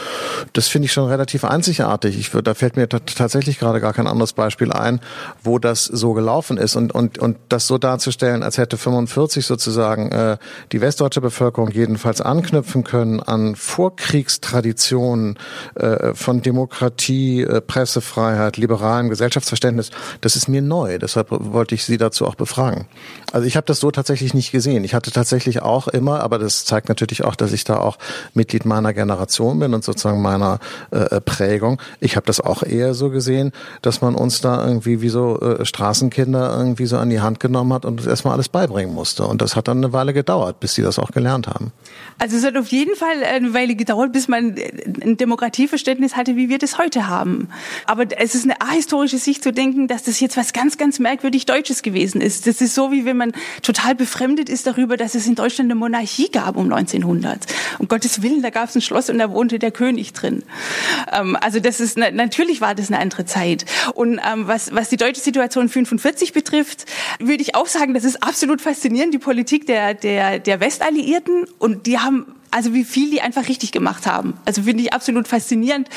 [0.53, 2.17] Das finde ich schon relativ einzigartig.
[2.17, 5.01] Ich, da fällt mir tatsächlich gerade gar kein anderes Beispiel ein,
[5.43, 10.11] wo das so gelaufen ist und, und, und das so darzustellen, als hätte 45 sozusagen
[10.11, 10.37] äh,
[10.71, 15.37] die westdeutsche Bevölkerung jedenfalls anknüpfen können an Vorkriegstraditionen
[15.75, 19.91] äh, von Demokratie, äh, Pressefreiheit, liberalem Gesellschaftsverständnis.
[20.21, 20.97] Das ist mir neu.
[20.97, 22.87] Deshalb wollte ich Sie dazu auch befragen.
[23.31, 24.83] Also ich habe das so tatsächlich nicht gesehen.
[24.83, 27.97] Ich hatte tatsächlich auch immer, aber das zeigt natürlich auch, dass ich da auch
[28.33, 30.59] Mitglied meiner Generation bin und sozusagen meiner
[30.91, 31.81] äh, Prägung.
[31.99, 33.51] Ich habe das auch eher so gesehen,
[33.81, 37.73] dass man uns da irgendwie wie so äh, Straßenkinder irgendwie so an die Hand genommen
[37.73, 39.25] hat und erstmal alles beibringen musste.
[39.25, 41.71] Und das hat dann eine Weile gedauert, bis sie das auch gelernt haben.
[42.17, 44.55] Also es hat auf jeden Fall eine Weile gedauert, bis man
[45.01, 47.49] ein Demokratieverständnis hatte, wie wir das heute haben.
[47.85, 51.45] Aber es ist eine ahistorische Sicht zu denken, dass das jetzt was ganz, ganz merkwürdig
[51.45, 52.47] Deutsches gewesen ist.
[52.47, 55.79] Das ist so, wie wenn man total befremdet ist darüber, dass es in Deutschland eine
[55.79, 57.45] Monarchie gab um 1900.
[57.79, 60.43] Um Gottes Willen, da gab es ein Schloss und da wohnte der König drin.
[61.11, 63.65] Ähm, also das ist natürlich war das eine andere Zeit.
[63.93, 66.85] Und ähm, was, was die deutsche Situation 45 betrifft,
[67.19, 71.45] würde ich auch sagen, das ist absolut faszinierend, die Politik der, der, der Westalliierten.
[71.59, 74.35] Und die haben also wie viel die einfach richtig gemacht haben.
[74.45, 75.89] Also finde ich absolut faszinierend.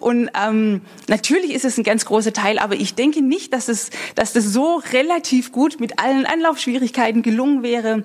[0.00, 3.90] Und ähm, natürlich ist es ein ganz großer Teil, aber ich denke nicht, dass es,
[4.16, 8.02] dass das so relativ gut mit allen Anlaufschwierigkeiten gelungen wäre.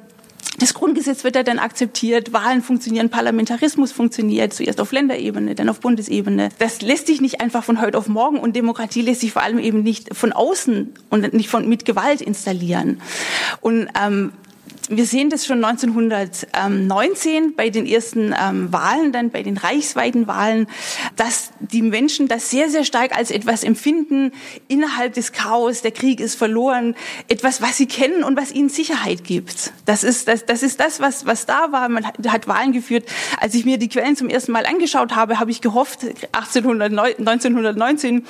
[0.60, 5.80] Das Grundgesetz wird ja dann akzeptiert, Wahlen funktionieren, Parlamentarismus funktioniert, zuerst auf Länderebene, dann auf
[5.82, 6.50] Bundesebene.
[6.60, 9.60] Das lässt sich nicht einfach von heute auf morgen und Demokratie lässt sich vor allem
[9.60, 13.02] eben nicht von außen und nicht von, mit Gewalt installieren.
[13.60, 14.32] Und ähm,
[14.90, 20.68] wir sehen das schon 1919 bei den ersten ähm, Wahlen, dann bei den reichsweiten Wahlen,
[21.16, 24.32] dass die Menschen das sehr, sehr stark als etwas empfinden,
[24.68, 26.96] innerhalb des Chaos, der Krieg ist verloren,
[27.28, 29.74] etwas, was sie kennen und was ihnen Sicherheit gibt.
[29.86, 31.90] Das ist das, das, ist das was, was da war.
[31.90, 33.06] Man hat, Wahlen geführt.
[33.40, 38.26] Als ich mir die Quellen zum ersten Mal angeschaut habe, habe ich gehofft, 1809, 1919,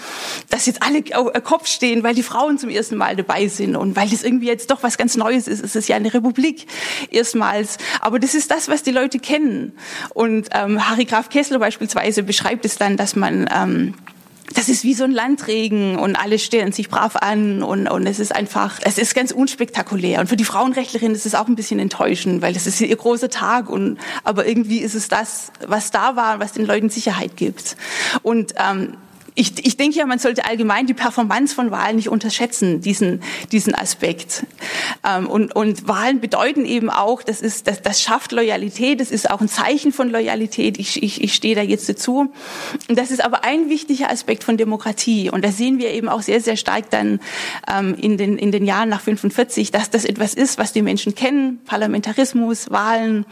[0.50, 1.02] dass jetzt alle
[1.42, 4.72] Kopf stehen, weil die Frauen zum ersten Mal dabei sind und weil das irgendwie jetzt
[4.72, 5.62] doch was ganz Neues ist.
[5.64, 6.68] Es ist ja eine Republik Republik
[7.12, 7.78] erstmals.
[8.02, 9.74] Aber das ist das, was die Leute kennen.
[10.14, 13.94] Und ähm, Harry Graf Kessler beispielsweise beschreibt es dann, dass man ähm,
[14.54, 18.20] das ist wie so ein Landregen und alle stellen sich brav an und, und es
[18.20, 20.20] ist einfach, es ist ganz unspektakulär.
[20.20, 23.32] Und für die Frauenrechtlerin ist es auch ein bisschen enttäuschend, weil das ist ihr großer
[23.32, 27.76] Tag und, aber irgendwie ist es das, was da war, was den Leuten Sicherheit gibt.
[28.22, 28.96] Und ähm,
[29.36, 33.22] ich, ich denke ja, man sollte allgemein die Performance von Wahlen nicht unterschätzen, diesen,
[33.52, 34.46] diesen Aspekt.
[35.06, 39.30] Ähm, und, und Wahlen bedeuten eben auch, das, ist, das, das schafft Loyalität, das ist
[39.30, 40.80] auch ein Zeichen von Loyalität.
[40.80, 42.32] Ich, ich, ich stehe da jetzt dazu.
[42.88, 45.30] Und das ist aber ein wichtiger Aspekt von Demokratie.
[45.30, 47.20] Und da sehen wir eben auch sehr, sehr stark dann
[47.70, 51.14] ähm, in, den, in den Jahren nach 45, dass das etwas ist, was die Menschen
[51.14, 51.60] kennen.
[51.66, 53.26] Parlamentarismus, Wahlen,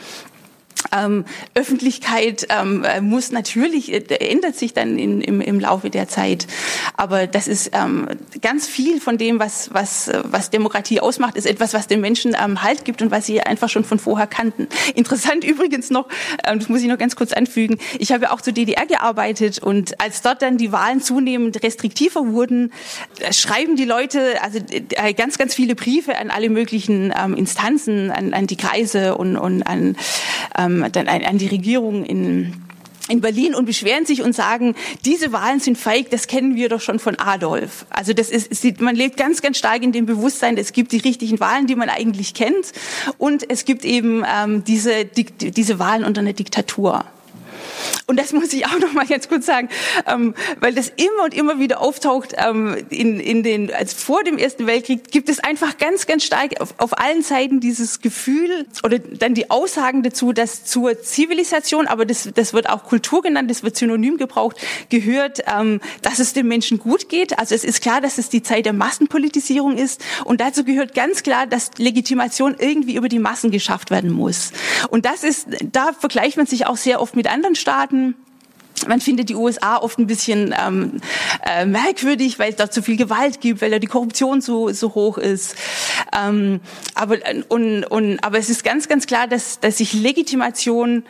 [0.92, 6.08] ähm, Öffentlichkeit ähm, äh, muss natürlich, äh, ändert sich dann in, im, im Laufe der
[6.08, 6.48] Zeit.
[6.96, 8.08] Aber das ist ähm,
[8.42, 12.62] ganz viel von dem, was, was, was Demokratie ausmacht, ist etwas, was den Menschen ähm,
[12.64, 14.68] Halt gibt und was sie einfach schon von vorher kannten.
[14.96, 16.08] Interessant übrigens noch,
[16.46, 19.60] ähm, das muss ich noch ganz kurz anfügen, ich habe ja auch zur DDR gearbeitet
[19.60, 22.72] und als dort dann die Wahlen zunehmend restriktiver wurden,
[23.20, 28.12] äh, schreiben die Leute also äh, ganz, ganz viele Briefe an alle möglichen ähm, Instanzen,
[28.12, 29.96] an, an die Kreise und, und an
[30.58, 32.64] ähm, dann an die Regierung in
[33.10, 36.80] in Berlin und beschweren sich und sagen, diese Wahlen sind feig, das kennen wir doch
[36.80, 37.86] schon von Adolf.
[37.90, 41.40] Also das ist, man lebt ganz, ganz stark in dem Bewusstsein, es gibt die richtigen
[41.40, 42.72] Wahlen, die man eigentlich kennt,
[43.18, 47.04] und es gibt eben ähm, diese, die, diese Wahlen unter einer Diktatur.
[48.08, 49.70] Und das muss ich auch noch mal ganz kurz sagen,
[50.08, 54.38] ähm, weil das immer und immer wieder auftaucht ähm, in, in den, als vor dem
[54.38, 59.00] Ersten Weltkrieg gibt es einfach ganz, ganz stark auf, auf allen Seiten dieses Gefühl oder
[59.00, 63.64] dann die Aussagen dazu, dass zur Zivilisation, aber das, das wird auch Kultur genannt, das
[63.64, 64.58] wird synonym gebraucht,
[64.90, 67.40] gehört, ähm, dass es den Menschen gut geht.
[67.40, 71.24] Also es ist klar, dass es die Zeit der Massenpolitisierung ist und dazu gehört ganz
[71.24, 74.52] klar, dass Legitimation irgendwie über die Massen geschafft werden muss.
[74.90, 77.73] Und das ist, da vergleicht man sich auch sehr oft mit anderen Staaten.
[78.88, 81.00] Man findet die USA oft ein bisschen ähm,
[81.46, 84.94] äh, merkwürdig, weil es da zu viel Gewalt gibt, weil da die Korruption so, so
[84.94, 85.56] hoch ist.
[86.18, 86.60] Ähm,
[86.96, 87.18] aber,
[87.50, 91.04] und, und, aber es ist ganz, ganz klar, dass, dass sich Legitimation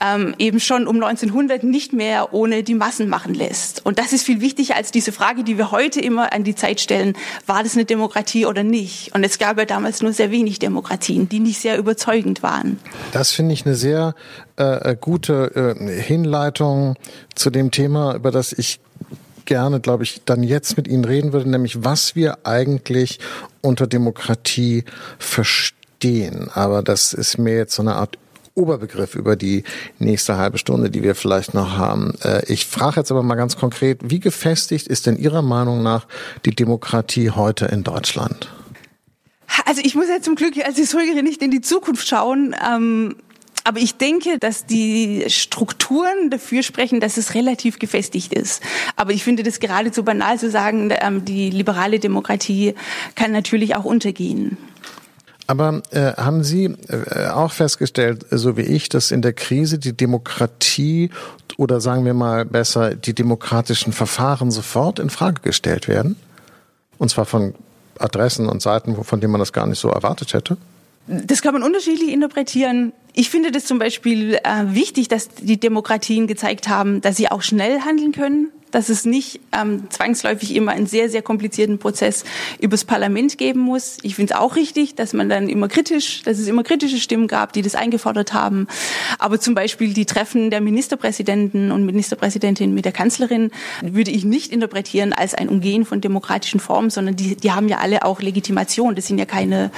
[0.00, 3.84] ähm, eben schon um 1900 nicht mehr ohne die Massen machen lässt.
[3.84, 6.80] Und das ist viel wichtiger als diese Frage, die wir heute immer an die Zeit
[6.80, 9.14] stellen, war das eine Demokratie oder nicht?
[9.14, 12.78] Und es gab ja damals nur sehr wenig Demokratien, die nicht sehr überzeugend waren.
[13.12, 14.14] Das finde ich eine sehr
[14.56, 16.96] äh, gute äh, Hinleitung
[17.34, 18.80] zu dem Thema, über das ich
[19.44, 23.18] gerne, glaube ich, dann jetzt mit Ihnen reden würde, nämlich was wir eigentlich
[23.62, 24.84] unter Demokratie
[25.18, 26.50] verstehen.
[26.52, 28.18] Aber das ist mir jetzt so eine Art
[28.58, 29.64] Oberbegriff über die
[29.98, 32.14] nächste halbe Stunde, die wir vielleicht noch haben.
[32.22, 36.06] Äh, ich frage jetzt aber mal ganz konkret, wie gefestigt ist denn Ihrer Meinung nach
[36.44, 38.52] die Demokratie heute in Deutschland?
[39.64, 42.54] Also ich muss ja zum Glück als Historikerin nicht in die Zukunft schauen.
[42.68, 43.16] Ähm
[43.68, 48.62] aber ich denke, dass die Strukturen dafür sprechen, dass es relativ gefestigt ist.
[48.96, 52.74] Aber ich finde das geradezu banal zu sagen, ähm, die liberale Demokratie
[53.14, 54.56] kann natürlich auch untergehen.
[55.48, 59.96] Aber äh, haben Sie äh, auch festgestellt, so wie ich, dass in der Krise die
[59.96, 61.10] Demokratie
[61.56, 66.16] oder sagen wir mal besser die demokratischen Verfahren sofort in Frage gestellt werden?
[66.98, 67.54] Und zwar von
[67.98, 70.58] Adressen und Seiten, von denen man das gar nicht so erwartet hätte?
[71.06, 72.92] Das kann man unterschiedlich interpretieren.
[73.18, 77.42] Ich finde das zum Beispiel äh, wichtig, dass die Demokratien gezeigt haben, dass sie auch
[77.42, 82.24] schnell handeln können dass es nicht ähm, zwangsläufig immer einen sehr, sehr komplizierten Prozess
[82.60, 83.98] übers Parlament geben muss.
[84.02, 87.28] Ich finde es auch richtig, dass man dann immer kritisch, dass es immer kritische Stimmen
[87.28, 88.66] gab, die das eingefordert haben.
[89.18, 93.50] Aber zum Beispiel die Treffen der Ministerpräsidenten und Ministerpräsidentinnen mit der Kanzlerin
[93.82, 97.78] würde ich nicht interpretieren als ein Umgehen von demokratischen Formen, sondern die, die haben ja
[97.78, 98.94] alle auch Legitimation.
[98.94, 99.70] Das sind ja keine.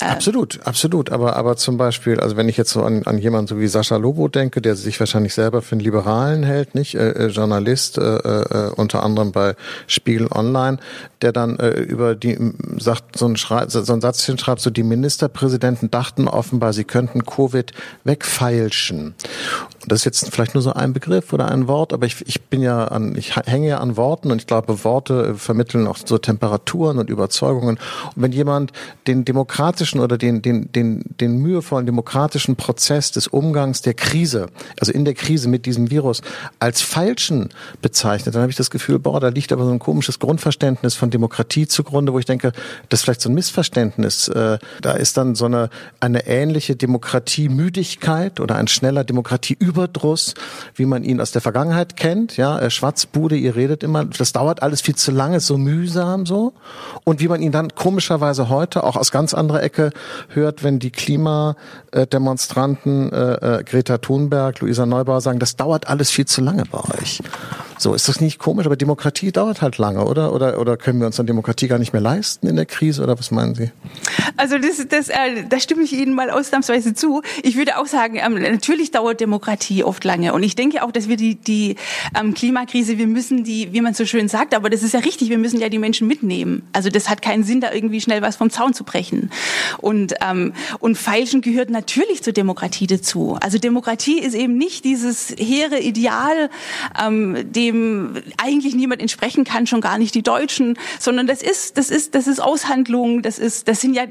[0.00, 1.10] Äh absolut, absolut.
[1.10, 3.96] Aber, aber zum Beispiel, also wenn ich jetzt so an, an jemanden so wie Sascha
[3.96, 8.02] Lobo denke, der sich wahrscheinlich selber für einen Liberalen hält, nicht äh, äh Journalist, äh,
[8.02, 9.54] äh, unter anderem bei
[9.86, 10.78] Spiegel Online,
[11.22, 12.38] der dann äh, über die
[12.78, 17.24] sagt so ein, Schrei so ein Satzchen schreibt, so die Ministerpräsidenten dachten offenbar, sie könnten
[17.24, 17.72] Covid
[18.04, 19.14] wegfeilschen.
[19.86, 22.62] Das ist jetzt vielleicht nur so ein Begriff oder ein Wort, aber ich, ich bin
[22.62, 26.98] ja an, ich hänge ja an Worten und ich glaube, Worte vermitteln auch so Temperaturen
[26.98, 27.78] und Überzeugungen.
[28.14, 28.72] Und wenn jemand
[29.06, 34.48] den demokratischen oder den, den, den, den mühevollen demokratischen Prozess des Umgangs der Krise,
[34.80, 36.22] also in der Krise mit diesem Virus,
[36.58, 37.50] als falschen
[37.82, 41.10] bezeichnet, dann habe ich das Gefühl, boah, da liegt aber so ein komisches Grundverständnis von
[41.10, 42.52] Demokratie zugrunde, wo ich denke,
[42.88, 44.28] das ist vielleicht so ein Missverständnis.
[44.28, 45.70] Äh, da ist dann so eine,
[46.00, 49.04] eine ähnliche Demokratiemüdigkeit oder ein schneller
[49.74, 50.34] Demokratieüberdruss,
[50.74, 52.36] wie man ihn aus der Vergangenheit kennt.
[52.36, 56.52] Ja, äh, Schwarzbude, ihr redet immer, das dauert alles viel zu lange, so mühsam so.
[57.04, 59.90] Und wie man ihn dann komischerweise heute auch aus ganz anderer Ecke
[60.28, 66.24] hört, wenn die Klimademonstranten äh, äh, Greta Thunberg, Luisa Neubauer sagen, das dauert alles viel
[66.26, 67.20] zu lange bei euch.
[67.76, 68.66] So, ist das nicht komisch?
[68.66, 70.32] Aber Demokratie dauert halt lange, oder?
[70.32, 73.02] Oder, oder können wir uns dann Demokratie gar nicht mehr leisten in der Krise?
[73.02, 73.70] Oder was meinen Sie?
[74.36, 77.22] Also das, das, äh, da stimme ich Ihnen mal ausnahmsweise zu.
[77.42, 80.32] Ich würde auch sagen, ähm, natürlich dauert Demokratie oft lange.
[80.32, 81.76] Und ich denke auch, dass wir die, die
[82.18, 85.30] ähm, Klimakrise, wir müssen die, wie man so schön sagt, aber das ist ja richtig,
[85.30, 86.62] wir müssen ja die Menschen mitnehmen.
[86.72, 89.30] Also das hat keinen Sinn, da irgendwie schnell was vom Zaun zu brechen.
[89.78, 93.36] Und, ähm, und Feilschen gehört natürlich zur Demokratie dazu.
[93.40, 96.50] Also Demokratie ist eben nicht dieses hehre Ideal,
[97.02, 101.78] ähm, dem dem eigentlich niemand entsprechen kann, schon gar nicht die Deutschen, sondern das ist,
[101.78, 104.04] das ist, das ist Aushandlung, das ist, das sind ja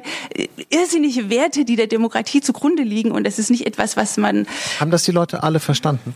[0.70, 4.48] irrsinnige Werte, die der Demokratie zugrunde liegen und das ist nicht etwas, was man.
[4.80, 6.13] Haben das die Leute alle verstanden?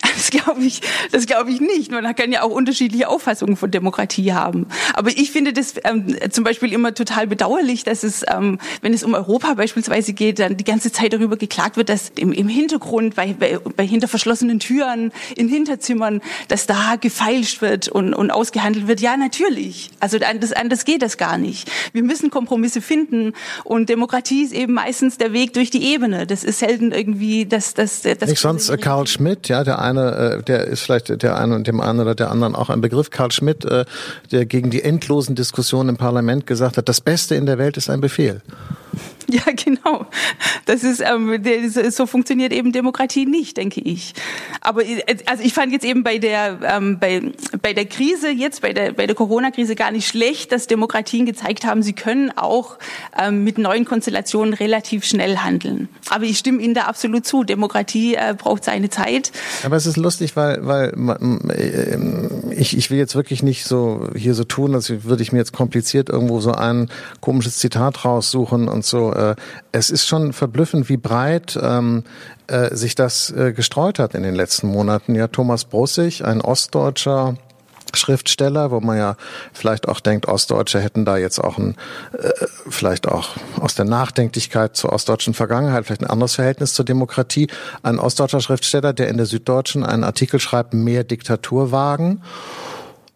[0.00, 1.90] Das glaube ich, das glaube ich nicht.
[1.90, 4.66] Man kann ja auch unterschiedliche Auffassungen von Demokratie haben.
[4.94, 9.04] Aber ich finde das ähm, zum Beispiel immer total bedauerlich, dass es, ähm, wenn es
[9.04, 13.16] um Europa beispielsweise geht, dann die ganze Zeit darüber geklagt wird, dass im, im Hintergrund,
[13.16, 18.86] bei, bei, bei hinter verschlossenen Türen, in Hinterzimmern, dass da gefeilscht wird und, und ausgehandelt
[18.86, 19.00] wird.
[19.00, 19.90] Ja, natürlich.
[20.00, 21.70] Also anders, anders geht das gar nicht.
[21.92, 26.26] Wir müssen Kompromisse finden und Demokratie ist eben meistens der Weg durch die Ebene.
[26.26, 28.28] Das ist selten irgendwie das, das, das.
[28.28, 31.66] Nicht sonst äh, Karl Schmidt, ja, der eine, äh, der ist vielleicht der eine und
[31.66, 33.10] dem einen oder der anderen auch ein Begriff.
[33.10, 33.84] Karl Schmidt, äh,
[34.30, 37.90] der gegen die endlosen Diskussionen im Parlament gesagt hat, das Beste in der Welt ist
[37.90, 38.40] ein Befehl.
[39.32, 40.06] Ja, genau.
[40.66, 41.42] Das ist ähm,
[41.90, 44.12] so funktioniert eben Demokratie nicht, denke ich.
[44.60, 47.22] Aber äh, also ich fand jetzt eben bei der ähm, bei
[47.62, 51.64] bei der Krise jetzt bei der bei der Corona-Krise gar nicht schlecht, dass Demokratien gezeigt
[51.64, 52.78] haben, sie können auch
[53.18, 55.88] ähm, mit neuen Konstellationen relativ schnell handeln.
[56.10, 57.44] Aber ich stimme Ihnen da absolut zu.
[57.44, 59.32] Demokratie äh, braucht seine Zeit.
[59.62, 60.92] Aber es ist lustig, weil weil
[61.50, 61.96] äh,
[62.54, 65.52] ich ich will jetzt wirklich nicht so hier so tun, als würde ich mir jetzt
[65.52, 69.34] kompliziert irgendwo so ein komisches Zitat raussuchen und so äh,
[69.72, 72.04] es ist schon verblüffend, wie breit ähm,
[72.46, 75.14] äh, sich das äh, gestreut hat in den letzten Monaten.
[75.14, 77.36] Ja, Thomas Brussig, ein Ostdeutscher,
[77.96, 79.16] Schriftsteller, wo man ja
[79.52, 81.76] vielleicht auch denkt, Ostdeutsche hätten da jetzt auch ein,
[82.18, 82.30] äh,
[82.68, 87.48] vielleicht auch aus der Nachdenklichkeit zur ostdeutschen Vergangenheit vielleicht ein anderes Verhältnis zur Demokratie.
[87.82, 92.22] Ein ostdeutscher Schriftsteller, der in der Süddeutschen einen Artikel schreibt, mehr Diktatur wagen.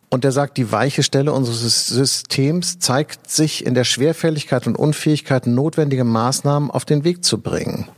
[0.08, 5.46] Und der sagt, die weiche Stelle unseres Systems zeigt sich in der Schwerfälligkeit und Unfähigkeit,
[5.46, 7.88] notwendige Maßnahmen auf den Weg zu bringen.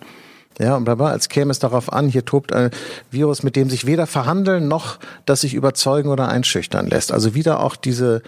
[0.58, 2.70] Ja, und dabei, als käme es darauf an, hier tobt ein
[3.10, 7.12] Virus, mit dem sich weder verhandeln noch das sich überzeugen oder einschüchtern lässt.
[7.12, 8.22] Also wieder auch diese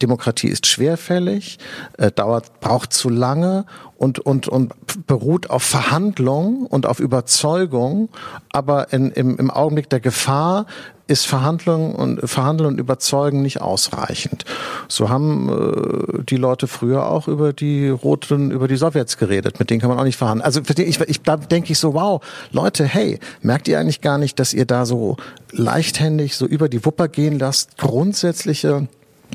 [0.00, 1.58] Demokratie ist schwerfällig,
[1.98, 3.66] äh, dauert, braucht zu lange
[3.96, 4.72] und, und, und
[5.06, 8.08] beruht auf Verhandlung und auf Überzeugung.
[8.52, 10.66] Aber in, im, im Augenblick der Gefahr
[11.12, 14.46] ist Verhandlung und Verhandeln und Überzeugen nicht ausreichend.
[14.88, 19.58] So haben äh, die Leute früher auch über die roten, über die Sowjets geredet.
[19.58, 20.44] Mit denen kann man auch nicht verhandeln.
[20.44, 24.38] Also ich, ich da denke ich so, wow, Leute, hey, merkt ihr eigentlich gar nicht,
[24.38, 25.18] dass ihr da so
[25.52, 28.88] leichthändig so über die Wupper gehen lasst, grundsätzliche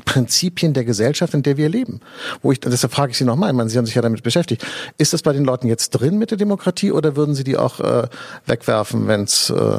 [0.04, 2.00] Prinzipien der Gesellschaft, in der wir leben.
[2.42, 4.66] Wo ich, deshalb frage ich Sie nochmal, ich meine, Sie haben sich ja damit beschäftigt.
[4.96, 7.78] Ist das bei den Leuten jetzt drin mit der Demokratie oder würden Sie die auch
[7.78, 8.08] äh,
[8.46, 9.78] wegwerfen, wenn es äh,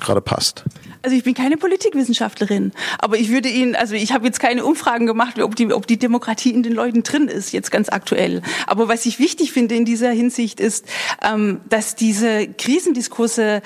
[0.00, 0.64] gerade passt?
[1.02, 5.06] Also ich bin keine Politikwissenschaftlerin, aber ich würde Ihnen, also ich habe jetzt keine Umfragen
[5.06, 8.42] gemacht, ob die, ob die Demokratie in den Leuten drin ist, jetzt ganz aktuell.
[8.66, 10.84] Aber was ich wichtig finde in dieser Hinsicht ist,
[11.22, 13.62] ähm, dass diese Krisendiskurse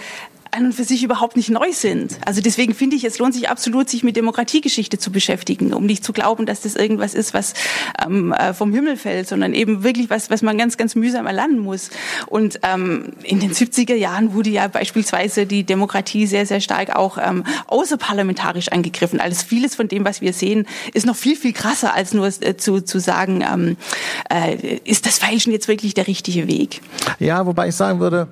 [0.55, 2.19] an und für sich überhaupt nicht neu sind.
[2.25, 6.05] Also deswegen finde ich, es lohnt sich absolut, sich mit Demokratiegeschichte zu beschäftigen, um nicht
[6.05, 7.55] zu glauben, dass das irgendwas ist, was
[8.05, 11.59] ähm, äh, vom Himmel fällt, sondern eben wirklich was, was man ganz, ganz mühsam erlernen
[11.59, 11.91] muss.
[12.27, 17.19] Und ähm, in den 70er Jahren wurde ja beispielsweise die Demokratie sehr, sehr stark auch
[17.19, 19.21] ähm, außerparlamentarisch angegriffen.
[19.21, 22.57] Alles vieles von dem, was wir sehen, ist noch viel, viel krasser, als nur äh,
[22.57, 23.77] zu, zu sagen, ähm,
[24.31, 26.81] äh, ist das Feilschen jetzt wirklich der richtige Weg?
[27.19, 28.29] Ja, wobei ich sagen würde,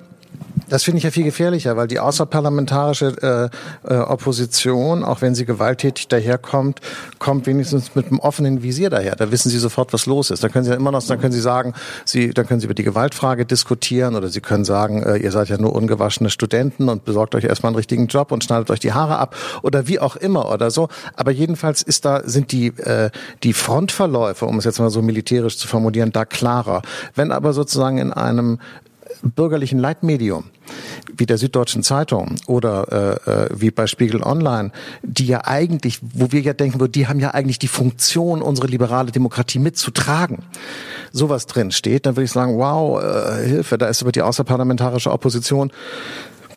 [0.73, 3.51] das finde ich ja viel gefährlicher, weil die außerparlamentarische
[3.85, 6.79] äh, äh, Opposition, auch wenn sie gewalttätig daherkommt,
[7.19, 9.15] kommt wenigstens mit einem offenen Visier daher.
[9.15, 10.43] Da wissen sie sofort, was los ist.
[10.43, 12.73] Da können sie ja immer noch, dann können sie sagen, sie, dann können sie über
[12.73, 17.05] die Gewaltfrage diskutieren oder sie können sagen, äh, ihr seid ja nur ungewaschene Studenten und
[17.05, 20.15] besorgt euch erstmal einen richtigen Job und schneidet euch die Haare ab oder wie auch
[20.15, 20.87] immer oder so.
[21.15, 23.11] Aber jedenfalls ist da, sind die, äh,
[23.43, 26.81] die Frontverläufe, um es jetzt mal so militärisch zu formulieren, da klarer.
[27.13, 28.57] Wenn aber sozusagen in einem
[29.31, 30.45] bürgerlichen Leitmedium
[31.15, 34.71] wie der Süddeutschen Zeitung oder äh, äh, wie bei Spiegel Online,
[35.03, 39.11] die ja eigentlich, wo wir ja denken, die haben ja eigentlich die Funktion, unsere liberale
[39.11, 40.39] Demokratie mitzutragen,
[41.11, 45.11] sowas drin steht, dann würde ich sagen, wow, äh, Hilfe, da ist über die außerparlamentarische
[45.11, 45.71] Opposition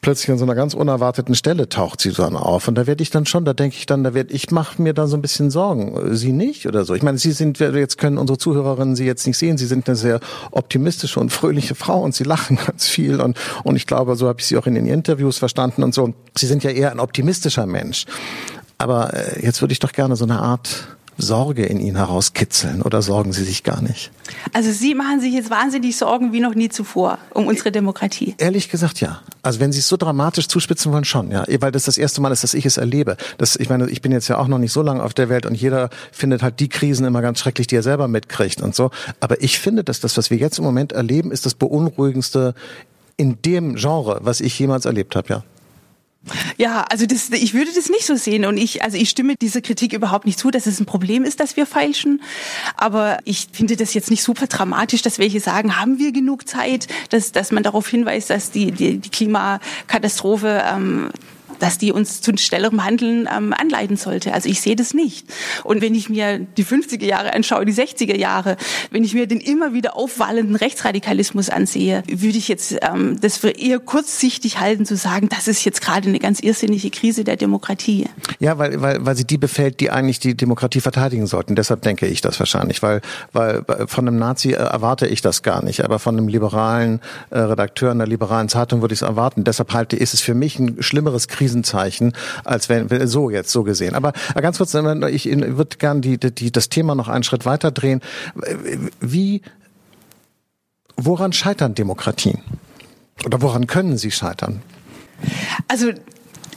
[0.06, 2.68] plötzlich an so einer ganz unerwarteten Stelle taucht sie dann auf.
[2.68, 4.94] Und da werde ich dann schon, da denke ich dann, da werde ich mache mir
[4.94, 6.14] dann so ein bisschen Sorgen.
[6.14, 6.94] Sie nicht oder so?
[6.94, 9.58] Ich meine, Sie sind, jetzt können unsere Zuhörerinnen Sie jetzt nicht sehen.
[9.58, 10.20] Sie sind eine sehr
[10.52, 13.20] optimistische und fröhliche Frau und Sie lachen ganz viel.
[13.20, 16.14] Und, und ich glaube, so habe ich Sie auch in den Interviews verstanden und so.
[16.36, 18.04] Sie sind ja eher ein optimistischer Mensch.
[18.78, 23.02] Aber äh, jetzt würde ich doch gerne so eine Art Sorge in Ihnen herauskitzeln oder
[23.02, 24.10] sorgen Sie sich gar nicht?
[24.52, 28.34] Also Sie machen sich jetzt wahnsinnig Sorgen wie noch nie zuvor um unsere Demokratie.
[28.38, 29.22] Ehrlich gesagt ja.
[29.42, 31.44] Also wenn Sie es so dramatisch zuspitzen wollen, schon, ja.
[31.60, 33.16] Weil das das erste Mal ist, dass ich es erlebe.
[33.38, 35.46] Das, ich meine, ich bin jetzt ja auch noch nicht so lange auf der Welt
[35.46, 38.90] und jeder findet halt die Krisen immer ganz schrecklich, die er selber mitkriegt und so.
[39.20, 42.54] Aber ich finde, dass das, was wir jetzt im Moment erleben, ist das beunruhigendste
[43.16, 45.42] in dem Genre, was ich jemals erlebt habe, ja.
[46.56, 49.60] Ja, also das, ich würde das nicht so sehen und ich, also ich stimme dieser
[49.60, 52.22] Kritik überhaupt nicht zu, dass es ein Problem ist, dass wir feilschen.
[52.76, 56.88] Aber ich finde das jetzt nicht super dramatisch, dass welche sagen, haben wir genug Zeit,
[57.10, 61.10] dass, dass man darauf hinweist, dass die, die, die Klimakatastrophe ähm,
[61.58, 64.32] dass die uns zu schnellerem Handeln ähm, anleiten sollte.
[64.32, 65.26] Also ich sehe das nicht.
[65.64, 68.56] Und wenn ich mir die 50er Jahre anschaue, die 60er Jahre,
[68.90, 73.50] wenn ich mir den immer wieder aufwallenden Rechtsradikalismus ansehe, würde ich jetzt ähm, das für
[73.50, 78.06] eher kurzsichtig halten, zu sagen, das ist jetzt gerade eine ganz irrsinnige Krise der Demokratie.
[78.38, 81.54] Ja, weil, weil, weil sie die befällt, die eigentlich die Demokratie verteidigen sollten.
[81.54, 83.00] Deshalb denke ich das wahrscheinlich, weil,
[83.32, 87.00] weil von einem Nazi äh, erwarte ich das gar nicht, aber von einem liberalen
[87.30, 89.44] äh, Redakteur einer liberalen Zeitung würde ich es erwarten.
[89.44, 92.12] Deshalb halte ist es für mich ein schlimmeres Krise Krisenzeichen,
[92.44, 93.94] als wenn so jetzt so gesehen.
[93.94, 98.00] Aber ganz kurz, ich würde gern die, die, das Thema noch einen Schritt weiter drehen.
[99.00, 99.42] Wie,
[100.96, 102.40] woran scheitern Demokratien?
[103.24, 104.60] Oder woran können sie scheitern?
[105.68, 105.92] Also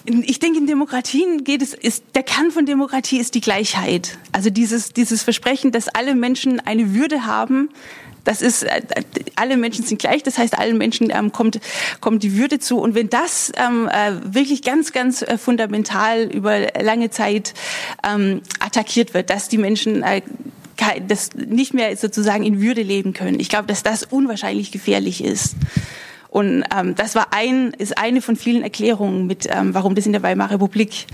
[0.05, 4.17] ich denke, in Demokratien geht es, ist, der Kern von Demokratie ist die Gleichheit.
[4.31, 7.69] Also dieses, dieses Versprechen, dass alle Menschen eine Würde haben,
[8.23, 8.81] das ist, äh,
[9.35, 11.59] alle Menschen sind gleich, das heißt, allen Menschen ähm, kommt,
[12.01, 12.79] kommt die Würde zu.
[12.79, 17.53] Und wenn das ähm, äh, wirklich ganz, ganz äh, fundamental über lange Zeit
[18.07, 20.21] ähm, attackiert wird, dass die Menschen äh,
[21.07, 23.39] das nicht mehr sozusagen in Würde leben können.
[23.39, 25.55] Ich glaube, dass das unwahrscheinlich gefährlich ist.
[26.29, 30.13] Und ähm, das war ein, ist eine von vielen Erklärungen mit, ähm, warum das in
[30.13, 31.07] der Weimarer Republik,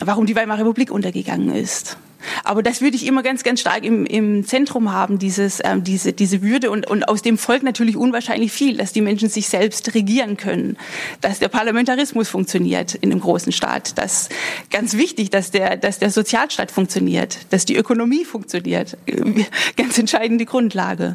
[0.00, 1.96] warum die Weimarer Republik untergegangen ist.
[2.44, 6.12] Aber das würde ich immer ganz, ganz stark im, im Zentrum haben, dieses, ähm, diese,
[6.12, 6.70] diese Würde.
[6.70, 10.76] Und, und aus dem folgt natürlich unwahrscheinlich viel, dass die Menschen sich selbst regieren können,
[11.22, 13.96] dass der Parlamentarismus funktioniert in einem großen Staat.
[13.98, 14.28] Das
[14.70, 18.96] ganz wichtig, dass der, dass der Sozialstaat funktioniert, dass die Ökonomie funktioniert.
[19.76, 21.14] Ganz entscheidende Grundlage.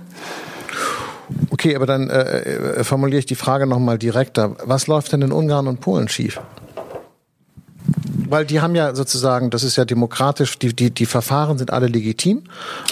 [1.51, 4.55] Okay, aber dann äh, äh formuliere ich die Frage nochmal direkter.
[4.63, 6.39] Was läuft denn in Ungarn und Polen schief?
[8.29, 11.87] Weil die haben ja sozusagen, das ist ja demokratisch, die, die, die Verfahren sind alle
[11.87, 12.43] legitim.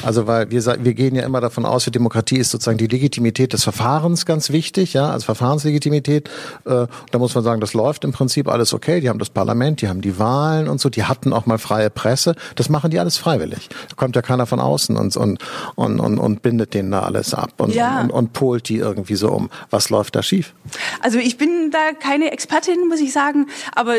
[0.04, 3.54] Also weil wir, wir gehen ja immer davon aus, für Demokratie ist sozusagen die Legitimität
[3.54, 6.30] des Verfahrens ganz wichtig, ja, als Verfahrenslegitimität.
[6.66, 9.02] Äh, da muss man sagen, das läuft im Prinzip alles okay.
[9.02, 11.90] Die haben das Parlament, die haben die Wahlen und so, die hatten auch mal freie
[11.90, 12.36] Presse.
[12.56, 13.70] Das machen die alles freiwillig.
[13.90, 15.40] Da kommt ja keiner von außen und, und,
[15.76, 18.02] und, und, und bindet denen da alles ab und, ja.
[18.02, 19.50] und, und, und polt die irgendwie so um.
[19.70, 20.54] Was läuft da schief?
[21.02, 23.96] Also ich bin da keine Expertin, muss ich sagen, aber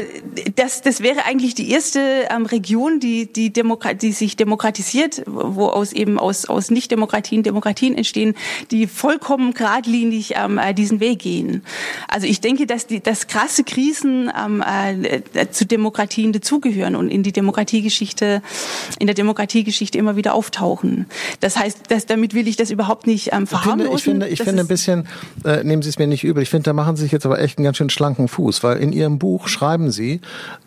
[0.57, 2.01] das, das wäre eigentlich die erste
[2.31, 8.35] ähm, Region, die, die, die sich demokratisiert, wo aus eben aus, aus Nicht-Demokratien Demokratien entstehen,
[8.71, 11.63] die vollkommen geradlinig ähm, äh, diesen Weg gehen.
[12.09, 17.23] Also ich denke, dass die, dass krasse Krisen ähm, äh, zu Demokratien dazugehören und in
[17.23, 18.41] die Demokratiegeschichte,
[18.99, 21.07] in der Demokratiegeschichte immer wieder auftauchen.
[21.41, 23.97] Das heißt, dass, damit will ich das überhaupt nicht ähm, verharmlosen.
[23.97, 25.09] Ich finde, ich finde, ich finde ein bisschen,
[25.45, 27.39] äh, nehmen Sie es mir nicht übel, ich finde, da machen Sie sich jetzt aber
[27.39, 30.23] echt einen ganz schön schlanken Fuß, weil in Ihrem Buch schreiben Sie,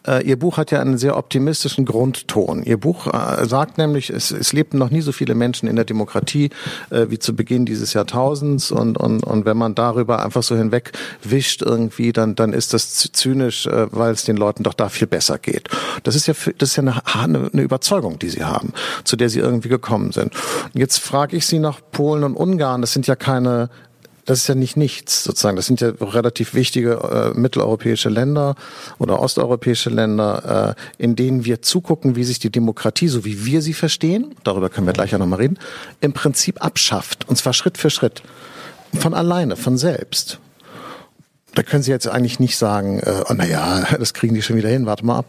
[0.07, 2.63] äh, Ihr Buch hat ja einen sehr optimistischen Grundton.
[2.63, 5.85] Ihr Buch äh, sagt nämlich, es, es lebten noch nie so viele Menschen in der
[5.85, 6.49] Demokratie
[6.89, 10.91] äh, wie zu Beginn dieses Jahrtausends und, und, und wenn man darüber einfach so hinweg
[11.23, 15.07] wischt irgendwie, dann, dann ist das zynisch, äh, weil es den Leuten doch da viel
[15.07, 15.69] besser geht.
[16.03, 18.73] Das ist ja, das ist ja eine, eine Überzeugung, die Sie haben,
[19.03, 20.33] zu der Sie irgendwie gekommen sind.
[20.73, 22.81] Jetzt frage ich Sie nach Polen und Ungarn.
[22.81, 23.69] Das sind ja keine
[24.31, 25.57] das ist ja nicht nichts sozusagen.
[25.57, 28.55] Das sind ja relativ wichtige äh, mitteleuropäische Länder
[28.97, 33.61] oder osteuropäische Länder, äh, in denen wir zugucken, wie sich die Demokratie, so wie wir
[33.61, 35.59] sie verstehen, darüber können wir gleich ja nochmal reden,
[35.99, 37.27] im Prinzip abschafft.
[37.27, 38.23] Und zwar Schritt für Schritt.
[38.97, 40.39] Von alleine, von selbst.
[41.53, 44.69] Da können Sie jetzt eigentlich nicht sagen, äh, oh naja, das kriegen die schon wieder
[44.69, 45.25] hin, warte mal ab.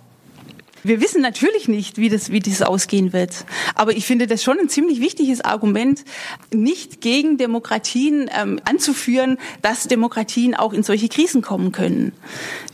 [0.84, 3.44] Wir wissen natürlich nicht, wie das, wie das ausgehen wird.
[3.74, 6.04] Aber ich finde das schon ein ziemlich wichtiges Argument,
[6.52, 12.12] nicht gegen Demokratien ähm, anzuführen, dass Demokratien auch in solche Krisen kommen können.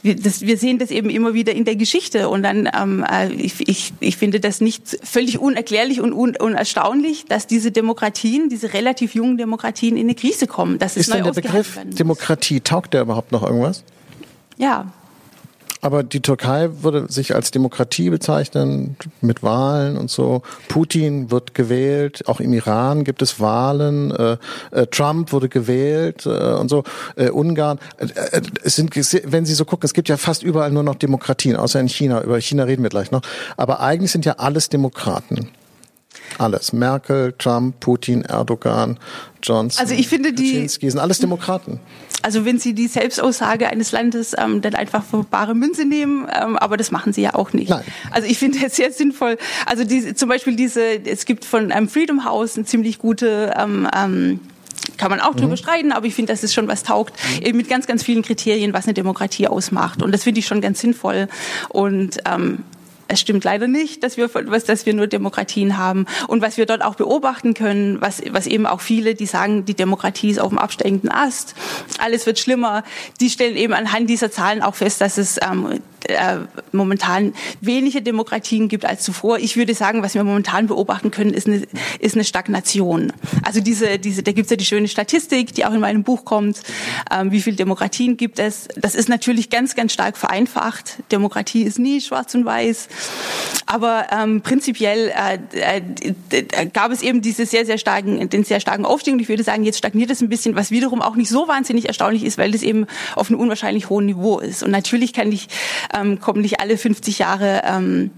[0.03, 2.29] Wir, das, wir sehen das eben immer wieder in der Geschichte.
[2.29, 7.27] Und dann, ähm, äh, ich, ich, ich finde das nicht völlig unerklärlich und un, unerstaunlich,
[7.27, 10.79] dass diese Demokratien, diese relativ jungen Demokratien in eine Krise kommen.
[10.79, 13.85] Dass ist denn der Begriff Demokratie, taugt der überhaupt noch irgendwas?
[14.57, 14.93] Ja,
[15.81, 20.43] aber die Türkei würde sich als Demokratie bezeichnen, mit Wahlen und so.
[20.69, 24.37] Putin wird gewählt, auch im Iran gibt es Wahlen, äh,
[24.71, 26.85] äh, Trump wurde gewählt äh, und so,
[27.33, 27.79] Ungarn.
[28.63, 31.81] Es sind, wenn Sie so gucken, es gibt ja fast überall nur noch Demokratien, außer
[31.81, 32.23] in China.
[32.23, 33.23] Über China reden wir gleich noch.
[33.57, 35.51] Aber eigentlich sind ja alles Demokraten.
[36.39, 36.73] Alles.
[36.73, 38.99] Merkel, Trump, Putin, Erdogan,
[39.43, 39.81] Johnson.
[39.81, 41.81] Also ich finde die Kaczynski, sind alles Demokraten.
[42.23, 46.57] Also wenn Sie die Selbstaussage eines Landes ähm, dann einfach für bare Münze nehmen, ähm,
[46.57, 47.71] aber das machen Sie ja auch nicht.
[47.71, 47.85] Nein.
[48.11, 49.39] Also ich finde es sehr sinnvoll.
[49.67, 53.89] Also diese, zum Beispiel diese, es gibt von einem Freedom House eine ziemlich gute ähm,
[53.97, 54.41] ähm,
[54.97, 55.57] kann man auch drüber mhm.
[55.57, 57.47] streiten, aber ich finde, dass es schon was taugt, mhm.
[57.47, 60.03] eben mit ganz, ganz vielen Kriterien, was eine Demokratie ausmacht.
[60.03, 61.29] Und das finde ich schon ganz sinnvoll.
[61.69, 62.65] Und ähm,
[63.09, 66.07] es stimmt leider nicht, dass wir, dass wir nur Demokratien haben.
[66.29, 69.75] Und was wir dort auch beobachten können, was, was eben auch viele, die sagen, die
[69.75, 71.55] Demokratie ist auf dem absteigenden Ast,
[71.99, 72.85] alles wird schlimmer,
[73.21, 76.39] die stellen eben anhand dieser Zahlen auch fest, dass es ähm, äh,
[76.73, 79.39] momentan weniger Demokratien gibt als zuvor.
[79.39, 81.63] Ich würde sagen, was wir momentan beobachten können, ist eine,
[82.01, 83.13] ist eine Stagnation.
[83.43, 86.25] Also diese, diese, da gibt es ja die schöne Statistik, die auch in meinem Buch
[86.25, 86.63] kommt.
[87.11, 88.69] Ähm, wie viele Demokratien gibt es?
[88.77, 90.99] Das ist natürlich ganz, ganz stark vereinfacht.
[91.13, 92.89] Demokratie ist nie schwarz und weiß.
[93.67, 95.81] Aber ähm, prinzipiell äh,
[96.31, 99.15] äh, gab es eben diese sehr, sehr starken, den sehr starken Aufstieg.
[99.15, 101.87] Und ich würde sagen, jetzt stagniert es ein bisschen, was wiederum auch nicht so wahnsinnig
[101.87, 104.63] erstaunlich ist, weil das eben auf einem unwahrscheinlich hohen Niveau ist.
[104.63, 105.49] Und natürlich kann ich
[106.01, 108.11] ähm, kommen nicht alle 50 Jahre ähm,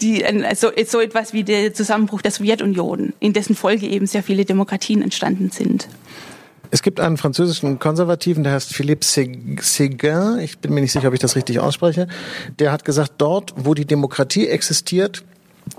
[0.00, 4.44] die, also so etwas wie der Zusammenbruch der Sowjetunion, in dessen Folge eben sehr viele
[4.44, 5.88] Demokratien entstanden sind.
[6.70, 11.14] Es gibt einen französischen Konservativen, der heißt Philippe Séguin, ich bin mir nicht sicher, ob
[11.14, 12.08] ich das richtig ausspreche,
[12.58, 15.24] der hat gesagt, dort, wo die Demokratie existiert,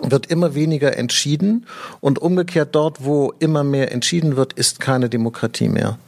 [0.01, 1.65] wird immer weniger entschieden
[1.99, 5.99] und umgekehrt dort, wo immer mehr entschieden wird, ist keine Demokratie mehr.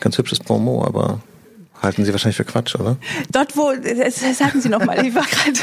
[0.00, 1.20] Ganz hübsches Promo, aber
[1.84, 2.96] Halten Sie wahrscheinlich für Quatsch, oder?
[3.30, 3.72] Dort, wo,
[4.32, 5.58] sagen Sie nochmal, ich war gerade,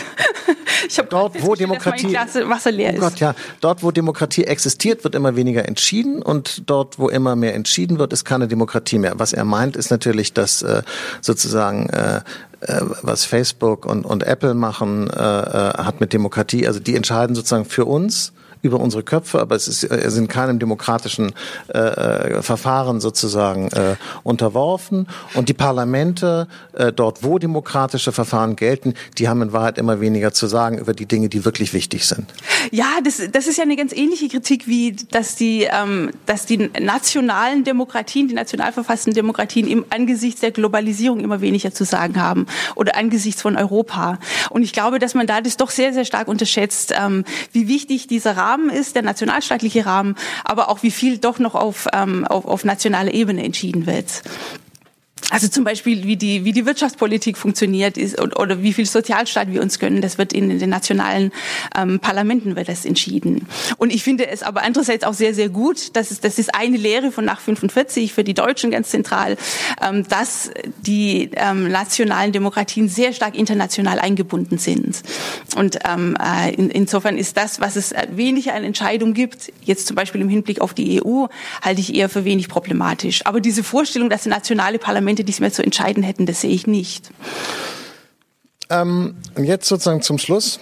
[0.87, 2.99] ich habe dort, wo Demokratie, Wasser leer ist.
[2.99, 7.35] Oh Gott, ja, dort, wo Demokratie existiert, wird immer weniger entschieden und dort, wo immer
[7.35, 9.13] mehr entschieden wird, ist keine Demokratie mehr.
[9.17, 10.83] Was er meint, ist natürlich, dass äh,
[11.21, 12.21] sozusagen äh,
[12.61, 17.65] äh was Facebook und, und Apple machen, äh, hat mit Demokratie, also die entscheiden sozusagen
[17.65, 18.31] für uns
[18.61, 21.33] über unsere Köpfe, aber es, ist, es sind keinem demokratischen
[21.73, 25.07] äh, äh, Verfahren sozusagen äh, unterworfen.
[25.33, 30.31] Und die Parlamente, äh, dort wo demokratische Verfahren gelten, die haben in Wahrheit immer weniger
[30.33, 32.31] zu sagen über die Dinge, die wirklich wichtig sind.
[32.71, 36.69] Ja, das, das ist ja eine ganz ähnliche Kritik wie, dass die, ähm, dass die
[36.79, 42.45] nationalen Demokratien, die national verfassten Demokratien im angesichts der Globalisierung immer weniger zu sagen haben
[42.75, 44.19] oder angesichts von Europa.
[44.49, 48.07] Und ich glaube, dass man da das doch sehr, sehr stark unterschätzt, ähm, wie wichtig
[48.07, 52.45] dieser Rahmen ist, der nationalstaatliche Rahmen, aber auch wie viel doch noch auf, ähm, auf,
[52.45, 54.23] auf nationaler Ebene entschieden wird.
[55.31, 59.61] Also zum Beispiel, wie die, wie die Wirtschaftspolitik funktioniert ist oder wie viel Sozialstaat wir
[59.61, 61.31] uns gönnen, das wird in den nationalen
[61.75, 63.47] ähm, Parlamenten wird das entschieden.
[63.77, 66.75] Und ich finde es aber andererseits auch sehr, sehr gut, dass es, das ist eine
[66.75, 69.37] Lehre von nach 45 für die Deutschen ganz zentral,
[69.81, 70.51] ähm, dass
[70.85, 75.01] die ähm, nationalen Demokratien sehr stark international eingebunden sind.
[75.55, 79.95] Und ähm, äh, in, insofern ist das, was es weniger an Entscheidungen gibt, jetzt zum
[79.95, 81.27] Beispiel im Hinblick auf die EU,
[81.61, 83.25] halte ich eher für wenig problematisch.
[83.25, 86.67] Aber diese Vorstellung, dass nationale Parlamente Parlamente nichts mehr zu entscheiden hätten, das sehe ich
[86.67, 87.11] nicht.
[88.69, 90.59] Ähm, jetzt sozusagen zum Schluss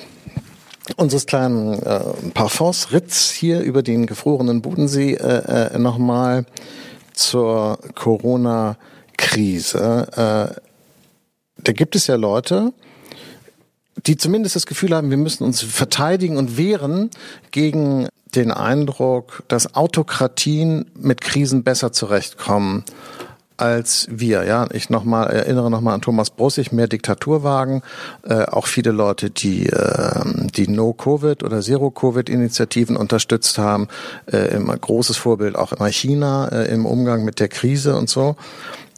[0.96, 2.00] unseres kleinen äh,
[2.34, 6.46] Parfums-Ritz hier über den gefrorenen Bodensee äh, äh, nochmal
[7.14, 10.08] zur Corona-Krise.
[10.12, 10.50] Äh,
[11.58, 12.74] da gibt es ja Leute,
[14.08, 17.12] die zumindest das Gefühl haben, wir müssen uns verteidigen und wehren
[17.52, 22.86] gegen den Eindruck, dass Autokratien mit Krisen besser zurechtkommen
[23.60, 24.44] als wir.
[24.44, 27.82] Ja, ich noch mal erinnere noch mal an Thomas Brussig, mehr Diktatur wagen.
[28.24, 30.22] Äh, auch viele Leute, die äh,
[30.56, 33.88] die No-Covid oder Zero-Covid-Initiativen unterstützt haben.
[34.32, 38.36] Äh, immer großes Vorbild auch immer China äh, im Umgang mit der Krise und so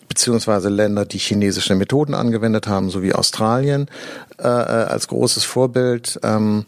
[0.08, 3.88] beziehungsweise Länder, die chinesische Methoden angewendet haben, so wie Australien
[4.40, 6.20] äh, äh als großes Vorbild.
[6.22, 6.66] Ähm,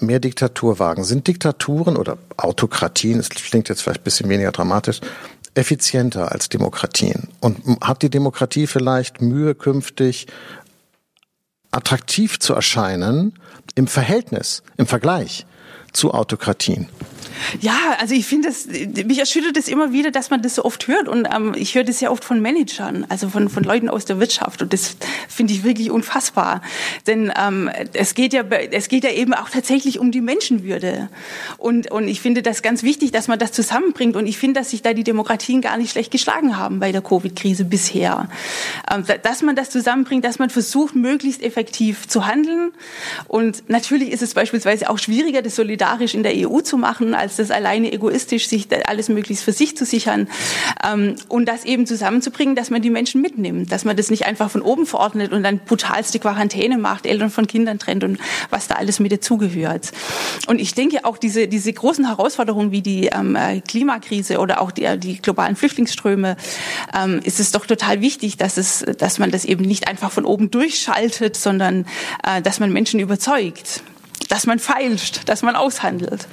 [0.00, 1.04] mehr Diktatur wagen.
[1.04, 5.00] Sind Diktaturen oder Autokratien, es klingt jetzt vielleicht ein bisschen weniger dramatisch,
[5.56, 7.28] effizienter als Demokratien?
[7.40, 10.26] Und hat die Demokratie vielleicht Mühe, künftig
[11.70, 13.34] attraktiv zu erscheinen
[13.74, 15.46] im Verhältnis, im Vergleich
[15.92, 16.88] zu Autokratien?
[17.60, 20.88] Ja, also ich finde das, mich erschüttert es immer wieder, dass man das so oft
[20.88, 24.04] hört und ähm, ich höre das ja oft von Managern, also von, von Leuten aus
[24.04, 24.96] der Wirtschaft und das
[25.28, 26.62] finde ich wirklich unfassbar,
[27.06, 31.08] denn ähm, es geht ja, es geht ja eben auch tatsächlich um die Menschenwürde.
[31.58, 34.70] Und und ich finde das ganz wichtig, dass man das zusammenbringt und ich finde, dass
[34.70, 38.28] sich da die Demokratien gar nicht schlecht geschlagen haben bei der Covid-Krise bisher,
[38.92, 42.72] ähm, dass man das zusammenbringt, dass man versucht, möglichst effektiv zu handeln.
[43.28, 47.36] Und natürlich ist es beispielsweise auch schwieriger, das solidarisch in der EU zu machen als
[47.36, 50.28] das alleine egoistisch, sich alles möglichst für sich zu sichern
[50.88, 54.48] ähm, und das eben zusammenzubringen, dass man die Menschen mitnimmt, dass man das nicht einfach
[54.48, 58.20] von oben verordnet und dann brutalste Quarantäne macht, Eltern von Kindern trennt und
[58.50, 59.90] was da alles mit dazugehört.
[60.46, 64.70] Und ich denke auch diese, diese großen Herausforderungen wie die ähm, äh, Klimakrise oder auch
[64.70, 66.36] die, äh, die globalen Flüchtlingsströme,
[66.96, 70.24] ähm, ist es doch total wichtig, dass, es, dass man das eben nicht einfach von
[70.24, 71.86] oben durchschaltet, sondern
[72.22, 73.82] äh, dass man Menschen überzeugt,
[74.28, 76.28] dass man feilscht, dass man aushandelt.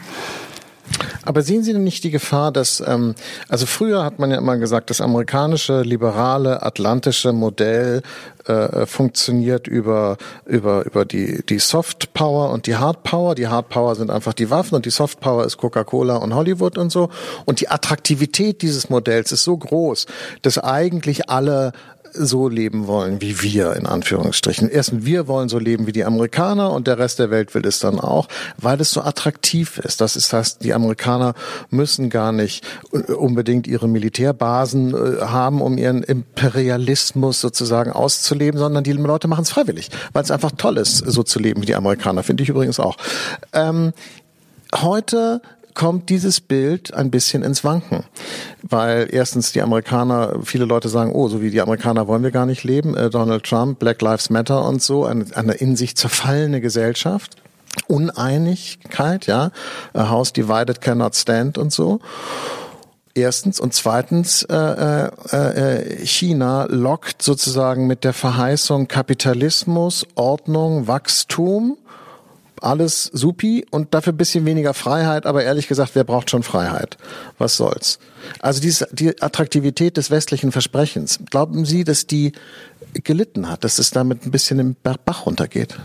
[1.23, 3.15] Aber sehen Sie denn nicht die Gefahr, dass, ähm,
[3.47, 8.01] also früher hat man ja immer gesagt, das amerikanische liberale atlantische Modell
[8.45, 13.35] äh, funktioniert über über über die die Soft Power und die Hard Power.
[13.35, 16.77] Die Hard Power sind einfach die Waffen und die Soft Power ist Coca-Cola und Hollywood
[16.77, 17.09] und so.
[17.45, 20.07] Und die Attraktivität dieses Modells ist so groß,
[20.41, 21.71] dass eigentlich alle
[22.13, 24.69] so leben wollen wie wir, in Anführungsstrichen.
[24.69, 27.79] Erstens, wir wollen so leben wie die Amerikaner und der Rest der Welt will es
[27.79, 30.01] dann auch, weil es so attraktiv ist.
[30.01, 31.33] Das ist das, die Amerikaner
[31.69, 38.93] müssen gar nicht unbedingt ihre Militärbasen äh, haben, um ihren Imperialismus sozusagen auszuleben, sondern die
[38.93, 42.23] Leute machen es freiwillig, weil es einfach toll ist, so zu leben wie die Amerikaner.
[42.23, 42.97] Finde ich übrigens auch.
[43.53, 43.93] Ähm,
[44.75, 45.41] heute
[45.73, 48.03] kommt dieses Bild ein bisschen ins Wanken.
[48.61, 52.45] Weil erstens die Amerikaner, viele Leute sagen, oh, so wie die Amerikaner wollen wir gar
[52.45, 52.95] nicht leben.
[52.95, 57.37] Äh, Donald Trump, Black Lives Matter und so, eine, eine in sich zerfallene Gesellschaft.
[57.87, 59.51] Uneinigkeit, ja.
[59.93, 61.99] A house divided cannot stand und so.
[63.15, 71.77] Erstens und zweitens, äh, äh, äh, China lockt sozusagen mit der Verheißung Kapitalismus, Ordnung, Wachstum
[72.63, 76.97] alles supi und dafür bisschen weniger Freiheit, aber ehrlich gesagt, wer braucht schon Freiheit?
[77.37, 77.99] Was soll's?
[78.39, 82.31] Also diese, die Attraktivität des westlichen Versprechens, glauben Sie, dass die
[83.03, 85.77] gelitten hat, dass es damit ein bisschen im Bach runtergeht?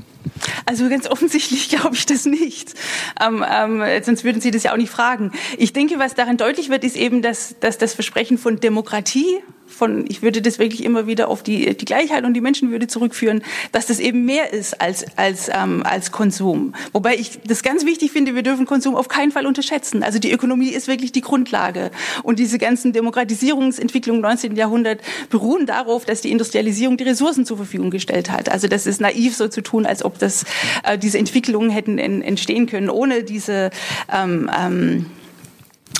[0.66, 2.74] Also ganz offensichtlich glaube ich das nicht.
[3.20, 5.32] Ähm, ähm, sonst würden Sie das ja auch nicht fragen.
[5.56, 9.42] Ich denke, was daran deutlich wird, ist eben, dass, dass das Versprechen von Demokratie
[9.78, 13.42] von, ich würde das wirklich immer wieder auf die, die Gleichheit und die Menschenwürde zurückführen,
[13.72, 16.74] dass das eben mehr ist als, als, ähm, als Konsum.
[16.92, 20.02] Wobei ich das ganz wichtig finde, wir dürfen Konsum auf keinen Fall unterschätzen.
[20.02, 21.90] Also die Ökonomie ist wirklich die Grundlage.
[22.22, 24.56] Und diese ganzen Demokratisierungsentwicklungen im 19.
[24.56, 25.00] Jahrhundert
[25.30, 28.50] beruhen darauf, dass die Industrialisierung die Ressourcen zur Verfügung gestellt hat.
[28.50, 30.44] Also das ist naiv so zu tun, als ob das,
[30.82, 33.70] äh, diese Entwicklungen hätten in, entstehen können ohne diese
[34.12, 35.06] ähm, ähm,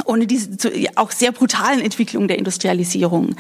[0.05, 0.49] ohne diese
[0.96, 3.36] auch sehr brutalen Entwicklungen der Industrialisierung.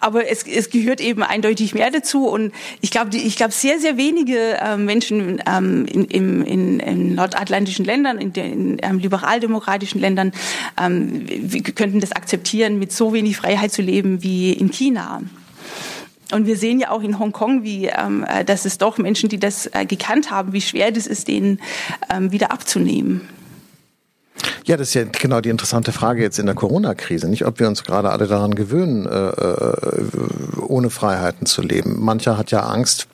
[0.00, 3.96] Aber es, es gehört eben eindeutig mehr dazu und ich glaube, ich glaube sehr, sehr
[3.96, 10.32] wenige äh, Menschen ähm, in, in, in, nordatlantischen Ländern, in, in ähm, liberaldemokratischen Ländern
[10.80, 11.26] ähm,
[11.74, 15.22] könnten das akzeptieren, mit so wenig Freiheit zu leben wie in China.
[16.32, 19.38] Und wir sehen ja auch in Hongkong, wie, ähm, äh, dass es doch Menschen, die
[19.38, 21.60] das äh, gekannt haben, wie schwer das ist, denen
[22.10, 23.28] ähm, wieder abzunehmen.
[24.64, 27.28] Ja, das ist ja genau die interessante Frage jetzt in der Corona-Krise.
[27.28, 30.06] Nicht, ob wir uns gerade alle daran gewöhnen, äh, äh,
[30.66, 32.00] ohne Freiheiten zu leben.
[32.00, 33.06] Mancher hat ja Angst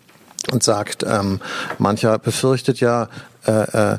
[0.53, 1.41] und sagt, ähm,
[1.79, 3.09] mancher befürchtet ja,
[3.47, 3.99] äh, äh,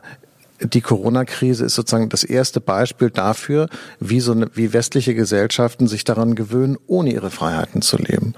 [0.61, 3.69] die Corona-Krise ist sozusagen das erste Beispiel dafür,
[3.99, 8.33] wie so eine, wie westliche Gesellschaften sich daran gewöhnen, ohne ihre Freiheiten zu leben.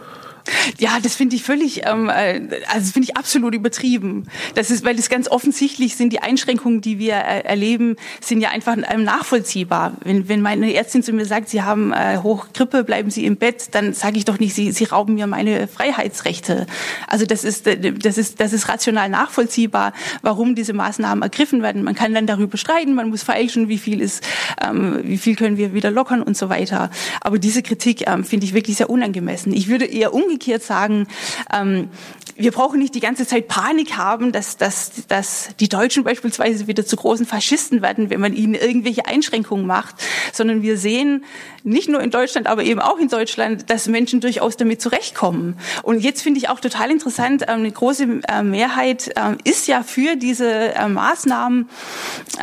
[0.79, 4.27] Ja, das finde ich völlig, ähm, äh, also finde ich absolut übertrieben.
[4.55, 8.49] Das ist, weil es ganz offensichtlich sind die Einschränkungen, die wir äh, erleben, sind ja
[8.49, 9.93] einfach ähm, nachvollziehbar.
[10.03, 13.69] Wenn, wenn meine Ärztin zu mir sagt, sie haben äh, Hochgrippe, bleiben Sie im Bett,
[13.71, 16.65] dann sage ich doch nicht, sie, sie rauben mir meine Freiheitsrechte.
[17.07, 21.83] Also das ist, äh, das ist, das ist rational nachvollziehbar, warum diese Maßnahmen ergriffen werden.
[21.83, 24.23] Man kann dann darüber streiten, man muss feilschen, wie viel ist,
[24.65, 26.89] ähm, wie viel können wir wieder lockern und so weiter.
[27.21, 29.53] Aber diese Kritik ähm, finde ich wirklich sehr unangemessen.
[29.53, 31.07] Ich würde eher umgekehrt umgekehrt sagen,
[31.53, 31.89] ähm,
[32.36, 36.86] wir brauchen nicht die ganze Zeit Panik haben, dass, dass, dass die Deutschen beispielsweise wieder
[36.86, 39.95] zu großen Faschisten werden, wenn man ihnen irgendwelche Einschränkungen macht,
[40.34, 41.23] sondern wir sehen
[41.63, 45.57] nicht nur in Deutschland, aber eben auch in Deutschland, dass Menschen durchaus damit zurechtkommen.
[45.84, 49.84] Und jetzt finde ich auch total interessant, ähm, eine große äh, Mehrheit ähm, ist ja
[49.84, 51.69] für diese äh, Maßnahmen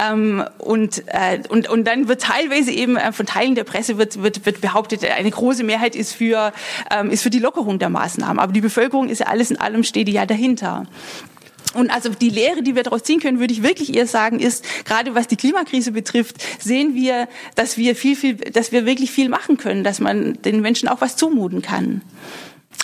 [0.01, 4.47] ähm, und, äh, und, und dann wird teilweise eben von Teilen der Presse wird, wird,
[4.47, 6.53] wird behauptet, eine große Mehrheit ist für,
[7.11, 8.39] ist für die Lockerung der Maßnahmen.
[8.39, 10.87] Aber die Bevölkerung ist ja alles in allem steht ja dahinter.
[11.74, 14.64] Und also die Lehre, die wir daraus ziehen können, würde ich wirklich eher sagen, ist,
[14.85, 19.29] gerade was die Klimakrise betrifft, sehen wir, dass wir viel, viel, dass wir wirklich viel
[19.29, 22.03] machen können, dass man den Menschen auch was zumuten kann.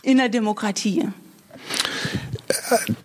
[0.02, 1.08] In der Demokratie.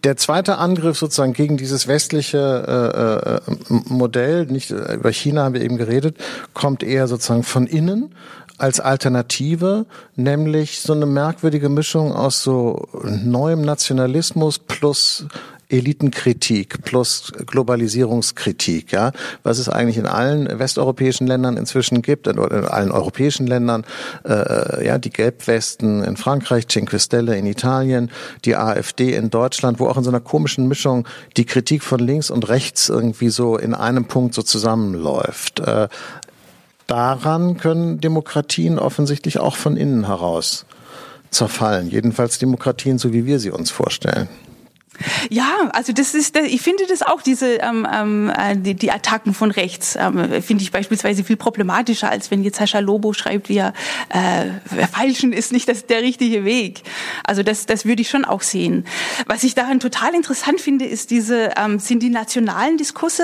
[0.03, 5.61] Der zweite Angriff sozusagen gegen dieses westliche äh, äh, Modell, nicht über China haben wir
[5.61, 6.17] eben geredet,
[6.53, 8.13] kommt eher sozusagen von innen
[8.59, 9.85] als Alternative,
[10.15, 15.25] nämlich so eine merkwürdige Mischung aus so neuem Nationalismus plus
[15.69, 19.11] Elitenkritik plus Globalisierungskritik, ja,
[19.43, 23.85] was es eigentlich in allen westeuropäischen Ländern inzwischen gibt, in allen europäischen Ländern,
[24.27, 28.09] äh, ja, die Gelbwesten in Frankreich, Cinque Stelle in Italien,
[28.45, 31.07] die AfD in Deutschland, wo auch in so einer komischen Mischung
[31.37, 35.59] die Kritik von links und rechts irgendwie so in einem Punkt so zusammenläuft.
[35.59, 35.87] Äh,
[36.89, 40.65] daran können Demokratien offensichtlich auch von innen heraus
[41.29, 41.89] zerfallen.
[41.89, 44.27] Jedenfalls Demokratien, so wie wir sie uns vorstellen.
[45.29, 49.33] Ja, also das ist, ich finde das auch diese ähm, ähm, äh, die, die Attacken
[49.33, 53.73] von rechts ähm, finde ich beispielsweise viel problematischer, als wenn jetzt Sascha Lobo schreibt, wir
[54.09, 56.81] äh, falschen ist nicht das der richtige Weg.
[57.23, 58.85] Also das das würde ich schon auch sehen.
[59.25, 63.23] Was ich daran total interessant finde, ist diese ähm, sind die nationalen Diskurse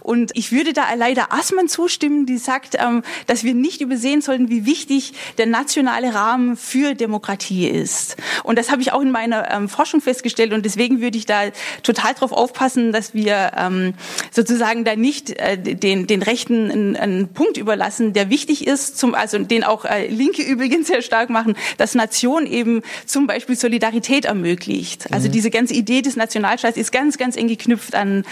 [0.00, 4.50] und ich würde da leider Assmann zustimmen, die sagt, ähm, dass wir nicht übersehen sollten,
[4.50, 8.16] wie wichtig der nationale Rahmen für Demokratie ist.
[8.44, 11.44] Und das habe ich auch in meiner ähm, Forschung festgestellt und deswegen würde ich da
[11.82, 13.94] total drauf aufpassen, dass wir ähm,
[14.30, 19.14] sozusagen da nicht äh, den, den Rechten einen, einen Punkt überlassen, der wichtig ist, zum,
[19.14, 24.24] also den auch äh, Linke übrigens sehr stark machen, dass Nation eben zum Beispiel Solidarität
[24.24, 25.12] ermöglicht.
[25.12, 25.32] Also mhm.
[25.32, 28.24] diese ganze Idee des Nationalstaats ist ganz, ganz eng geknüpft an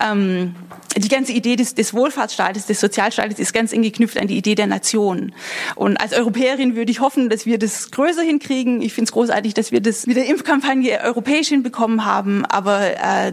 [0.00, 0.54] ähm,
[0.96, 4.54] die ganze Idee des, des Wohlfahrtsstaates, des Sozialstaates ist ganz eng geknüpft an die Idee
[4.54, 5.32] der Nation.
[5.74, 8.82] Und als Europäerin würde ich hoffen, dass wir das größer hinkriegen.
[8.82, 12.11] Ich finde es großartig, dass wir das mit der Impfkampagne europäisch hinbekommen haben.
[12.12, 13.32] Aber äh,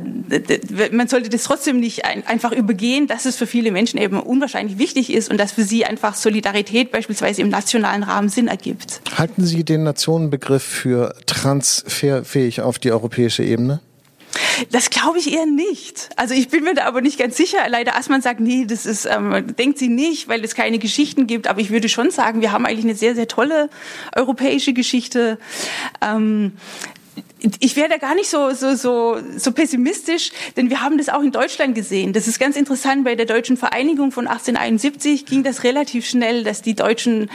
[0.92, 4.78] man sollte das trotzdem nicht ein, einfach übergehen, dass es für viele Menschen eben unwahrscheinlich
[4.78, 9.02] wichtig ist und dass für sie einfach Solidarität beispielsweise im nationalen Rahmen Sinn ergibt.
[9.18, 13.82] Halten Sie den Nationenbegriff für transferfähig auf die europäische Ebene?
[14.72, 16.10] Das glaube ich eher nicht.
[16.16, 17.58] Also ich bin mir da aber nicht ganz sicher.
[17.68, 21.48] Leider Assmann sagt, nee, das ist, ähm, denkt sie nicht, weil es keine Geschichten gibt.
[21.48, 23.70] Aber ich würde schon sagen, wir haben eigentlich eine sehr, sehr tolle
[24.16, 25.40] europäische Geschichte.
[26.02, 26.54] Ähm,
[27.60, 31.22] ich wäre da gar nicht so, so, so, so pessimistisch, denn wir haben das auch
[31.22, 32.14] in Deutschland gesehen.
[32.14, 33.06] Das ist ganz interessant.
[33.06, 37.30] Bei der deutschen Vereinigung von 1871 ging das relativ schnell, dass die Deutschen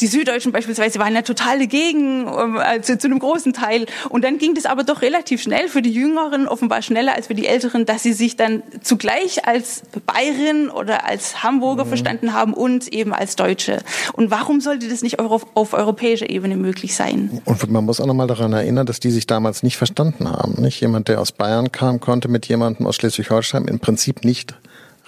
[0.00, 3.86] die Süddeutschen beispielsweise waren ja total dagegen, also zu einem großen Teil.
[4.08, 7.34] Und dann ging das aber doch relativ schnell für die Jüngeren, offenbar schneller als für
[7.34, 11.88] die Älteren, dass sie sich dann zugleich als Bayerin oder als Hamburger mhm.
[11.88, 13.78] verstanden haben und eben als Deutsche.
[14.12, 17.40] Und warum sollte das nicht auf, auf europäischer Ebene möglich sein?
[17.44, 20.60] Und man muss auch nochmal daran erinnern, dass die sich damals nicht verstanden haben.
[20.60, 24.54] Nicht jemand, der aus Bayern kam, konnte mit jemandem aus Schleswig-Holstein im Prinzip nicht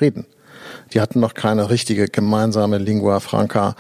[0.01, 0.27] reden.
[0.93, 3.75] Die hatten noch keine richtige gemeinsame Lingua Franca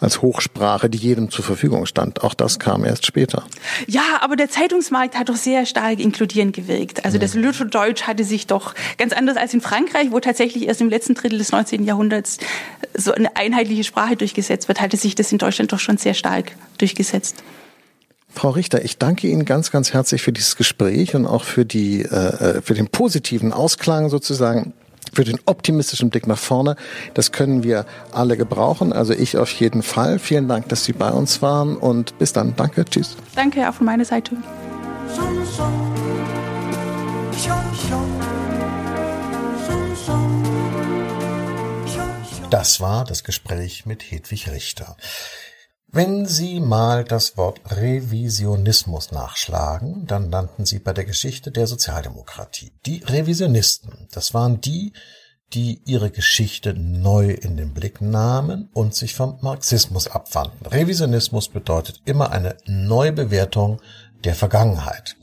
[0.00, 2.24] als Hochsprache, die jedem zur Verfügung stand.
[2.24, 3.44] Auch das kam erst später.
[3.86, 7.04] Ja, aber der Zeitungsmarkt hat doch sehr stark inkludierend gewirkt.
[7.04, 10.88] Also das Lütterdeutsch hatte sich doch ganz anders als in Frankreich, wo tatsächlich erst im
[10.88, 11.84] letzten Drittel des 19.
[11.84, 12.38] Jahrhunderts
[12.94, 16.52] so eine einheitliche Sprache durchgesetzt wird, hatte sich das in Deutschland doch schon sehr stark
[16.78, 17.36] durchgesetzt.
[18.30, 22.02] Frau Richter, ich danke Ihnen ganz, ganz herzlich für dieses Gespräch und auch für die,
[22.02, 24.74] äh, äh für den positiven Ausklang sozusagen
[25.12, 26.76] für den optimistischen Blick nach vorne.
[27.14, 28.92] Das können wir alle gebrauchen.
[28.92, 30.18] Also ich auf jeden Fall.
[30.18, 32.54] Vielen Dank, dass Sie bei uns waren und bis dann.
[32.56, 32.84] Danke.
[32.84, 33.16] Tschüss.
[33.34, 34.36] Danke auch von meiner Seite.
[42.50, 44.96] Das war das Gespräch mit Hedwig Richter.
[45.90, 52.72] Wenn Sie mal das Wort Revisionismus nachschlagen, dann landen Sie bei der Geschichte der Sozialdemokratie.
[52.84, 54.92] Die Revisionisten, das waren die,
[55.54, 60.66] die ihre Geschichte neu in den Blick nahmen und sich vom Marxismus abwandten.
[60.66, 63.80] Revisionismus bedeutet immer eine Neubewertung
[64.24, 65.16] der Vergangenheit.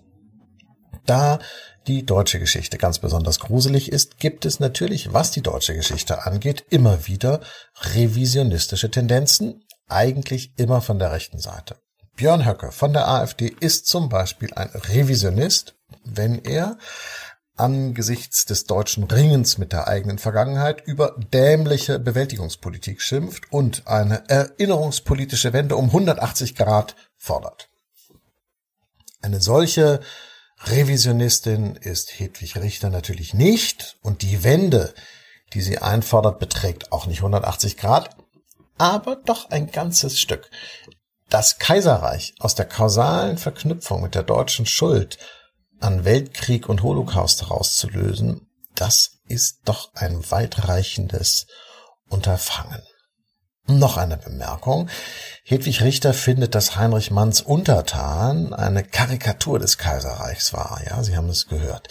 [1.05, 1.37] Da
[1.85, 6.65] die deutsche Geschichte ganz besonders gruselig ist, gibt es natürlich, was die deutsche Geschichte angeht,
[6.71, 7.41] immer wieder
[7.93, 11.77] revisionistische Tendenzen, eigentlich immer von der rechten Seite.
[12.15, 15.75] Björn Höcke von der AfD ist zum Beispiel ein Revisionist,
[16.05, 16.77] wenn er
[17.57, 25.53] angesichts des deutschen Ringens mit der eigenen Vergangenheit über dämliche Bewältigungspolitik schimpft und eine erinnerungspolitische
[25.53, 27.69] Wende um 180 Grad fordert.
[29.21, 30.01] Eine solche
[30.63, 34.93] Revisionistin ist Hedwig Richter natürlich nicht und die Wende,
[35.53, 38.15] die sie einfordert, beträgt auch nicht 180 Grad,
[38.77, 40.49] aber doch ein ganzes Stück.
[41.29, 45.17] Das Kaiserreich aus der kausalen Verknüpfung mit der deutschen Schuld
[45.79, 51.47] an Weltkrieg und Holocaust herauszulösen, das ist doch ein weitreichendes
[52.09, 52.81] Unterfangen.
[53.67, 54.89] Noch eine Bemerkung.
[55.43, 60.81] Hedwig Richter findet, dass Heinrich Manns Untertan eine Karikatur des Kaiserreichs war.
[60.85, 61.87] Ja, Sie haben es gehört.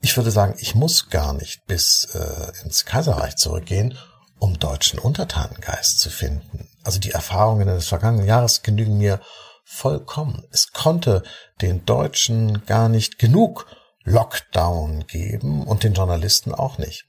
[0.00, 3.98] Ich würde sagen, ich muss gar nicht bis äh, ins Kaiserreich zurückgehen,
[4.38, 6.68] um deutschen Untertanengeist zu finden.
[6.84, 9.20] Also die Erfahrungen des vergangenen Jahres genügen mir
[9.64, 10.44] vollkommen.
[10.50, 11.22] Es konnte
[11.60, 13.66] den Deutschen gar nicht genug
[14.04, 17.04] Lockdown geben und den Journalisten auch nicht.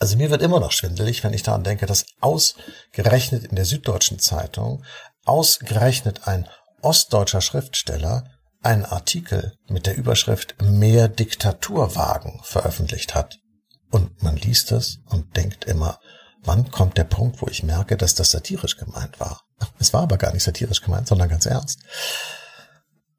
[0.00, 4.18] Also mir wird immer noch schwindelig, wenn ich daran denke, dass ausgerechnet in der Süddeutschen
[4.18, 4.84] Zeitung
[5.24, 6.48] ausgerechnet ein
[6.80, 8.24] ostdeutscher Schriftsteller
[8.62, 13.38] einen Artikel mit der Überschrift Mehr Diktaturwagen veröffentlicht hat.
[13.90, 16.00] Und man liest es und denkt immer,
[16.42, 19.42] wann kommt der Punkt, wo ich merke, dass das satirisch gemeint war?
[19.78, 21.80] Es war aber gar nicht satirisch gemeint, sondern ganz ernst.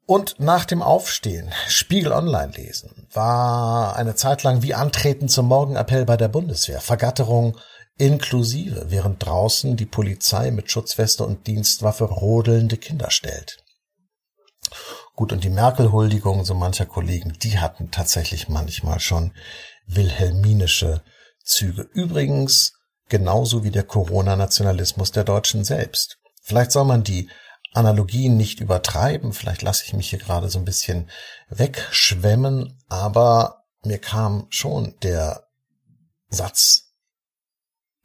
[0.06, 6.04] Und nach dem Aufstehen Spiegel Online lesen war eine Zeit lang wie Antreten zum Morgenappell
[6.04, 6.80] bei der Bundeswehr.
[6.80, 7.56] Vergatterung
[7.96, 13.64] inklusive, während draußen die Polizei mit Schutzweste und Dienstwaffe rodelnde Kinder stellt.
[15.14, 19.32] Gut, und die Merkel-Huldigung so mancher Kollegen, die hatten tatsächlich manchmal schon
[19.86, 21.02] wilhelminische
[21.44, 21.82] Züge.
[21.92, 22.72] Übrigens
[23.08, 26.18] genauso wie der Corona-Nationalismus der Deutschen selbst.
[26.42, 27.28] Vielleicht soll man die
[27.72, 31.10] Analogien nicht übertreiben, vielleicht lasse ich mich hier gerade so ein bisschen
[31.48, 35.48] wegschwemmen, aber mir kam schon der
[36.28, 36.92] Satz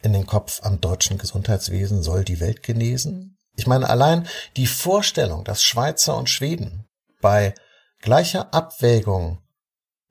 [0.01, 3.37] in den Kopf, am deutschen Gesundheitswesen soll die Welt genesen.
[3.55, 6.87] Ich meine, allein die Vorstellung, dass Schweizer und Schweden
[7.21, 7.53] bei
[7.99, 9.43] gleicher Abwägung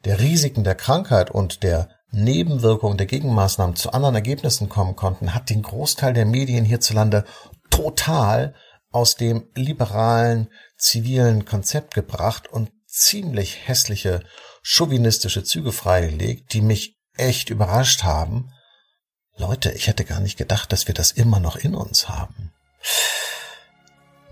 [0.05, 5.51] der Risiken der Krankheit und der Nebenwirkungen der Gegenmaßnahmen zu anderen Ergebnissen kommen konnten, hat
[5.51, 7.25] den Großteil der Medien hierzulande
[7.71, 8.55] total
[8.91, 10.49] aus dem liberalen
[10.79, 14.23] zivilen Konzept gebracht und ziemlich hässliche
[14.63, 18.51] chauvinistische Züge freigelegt, die mich echt überrascht haben.
[19.37, 22.53] Leute, ich hätte gar nicht gedacht, dass wir das immer noch in uns haben.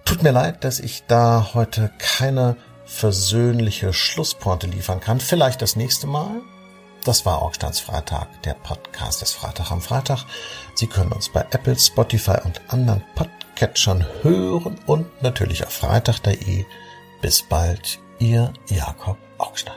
[0.05, 2.57] Tut mir leid, dass ich da heute keine
[2.87, 5.21] versöhnliche Schlusspointe liefern kann.
[5.21, 6.43] Vielleicht das nächste Mal.
[7.07, 10.25] Das war Augsteins Freitag, der Podcast des Freitag am Freitag.
[10.75, 16.65] Sie können uns bei Apple, Spotify und anderen Podcatchern hören und natürlich auf freitag.de.
[17.23, 19.77] Bis bald, Ihr Jakob Augstein.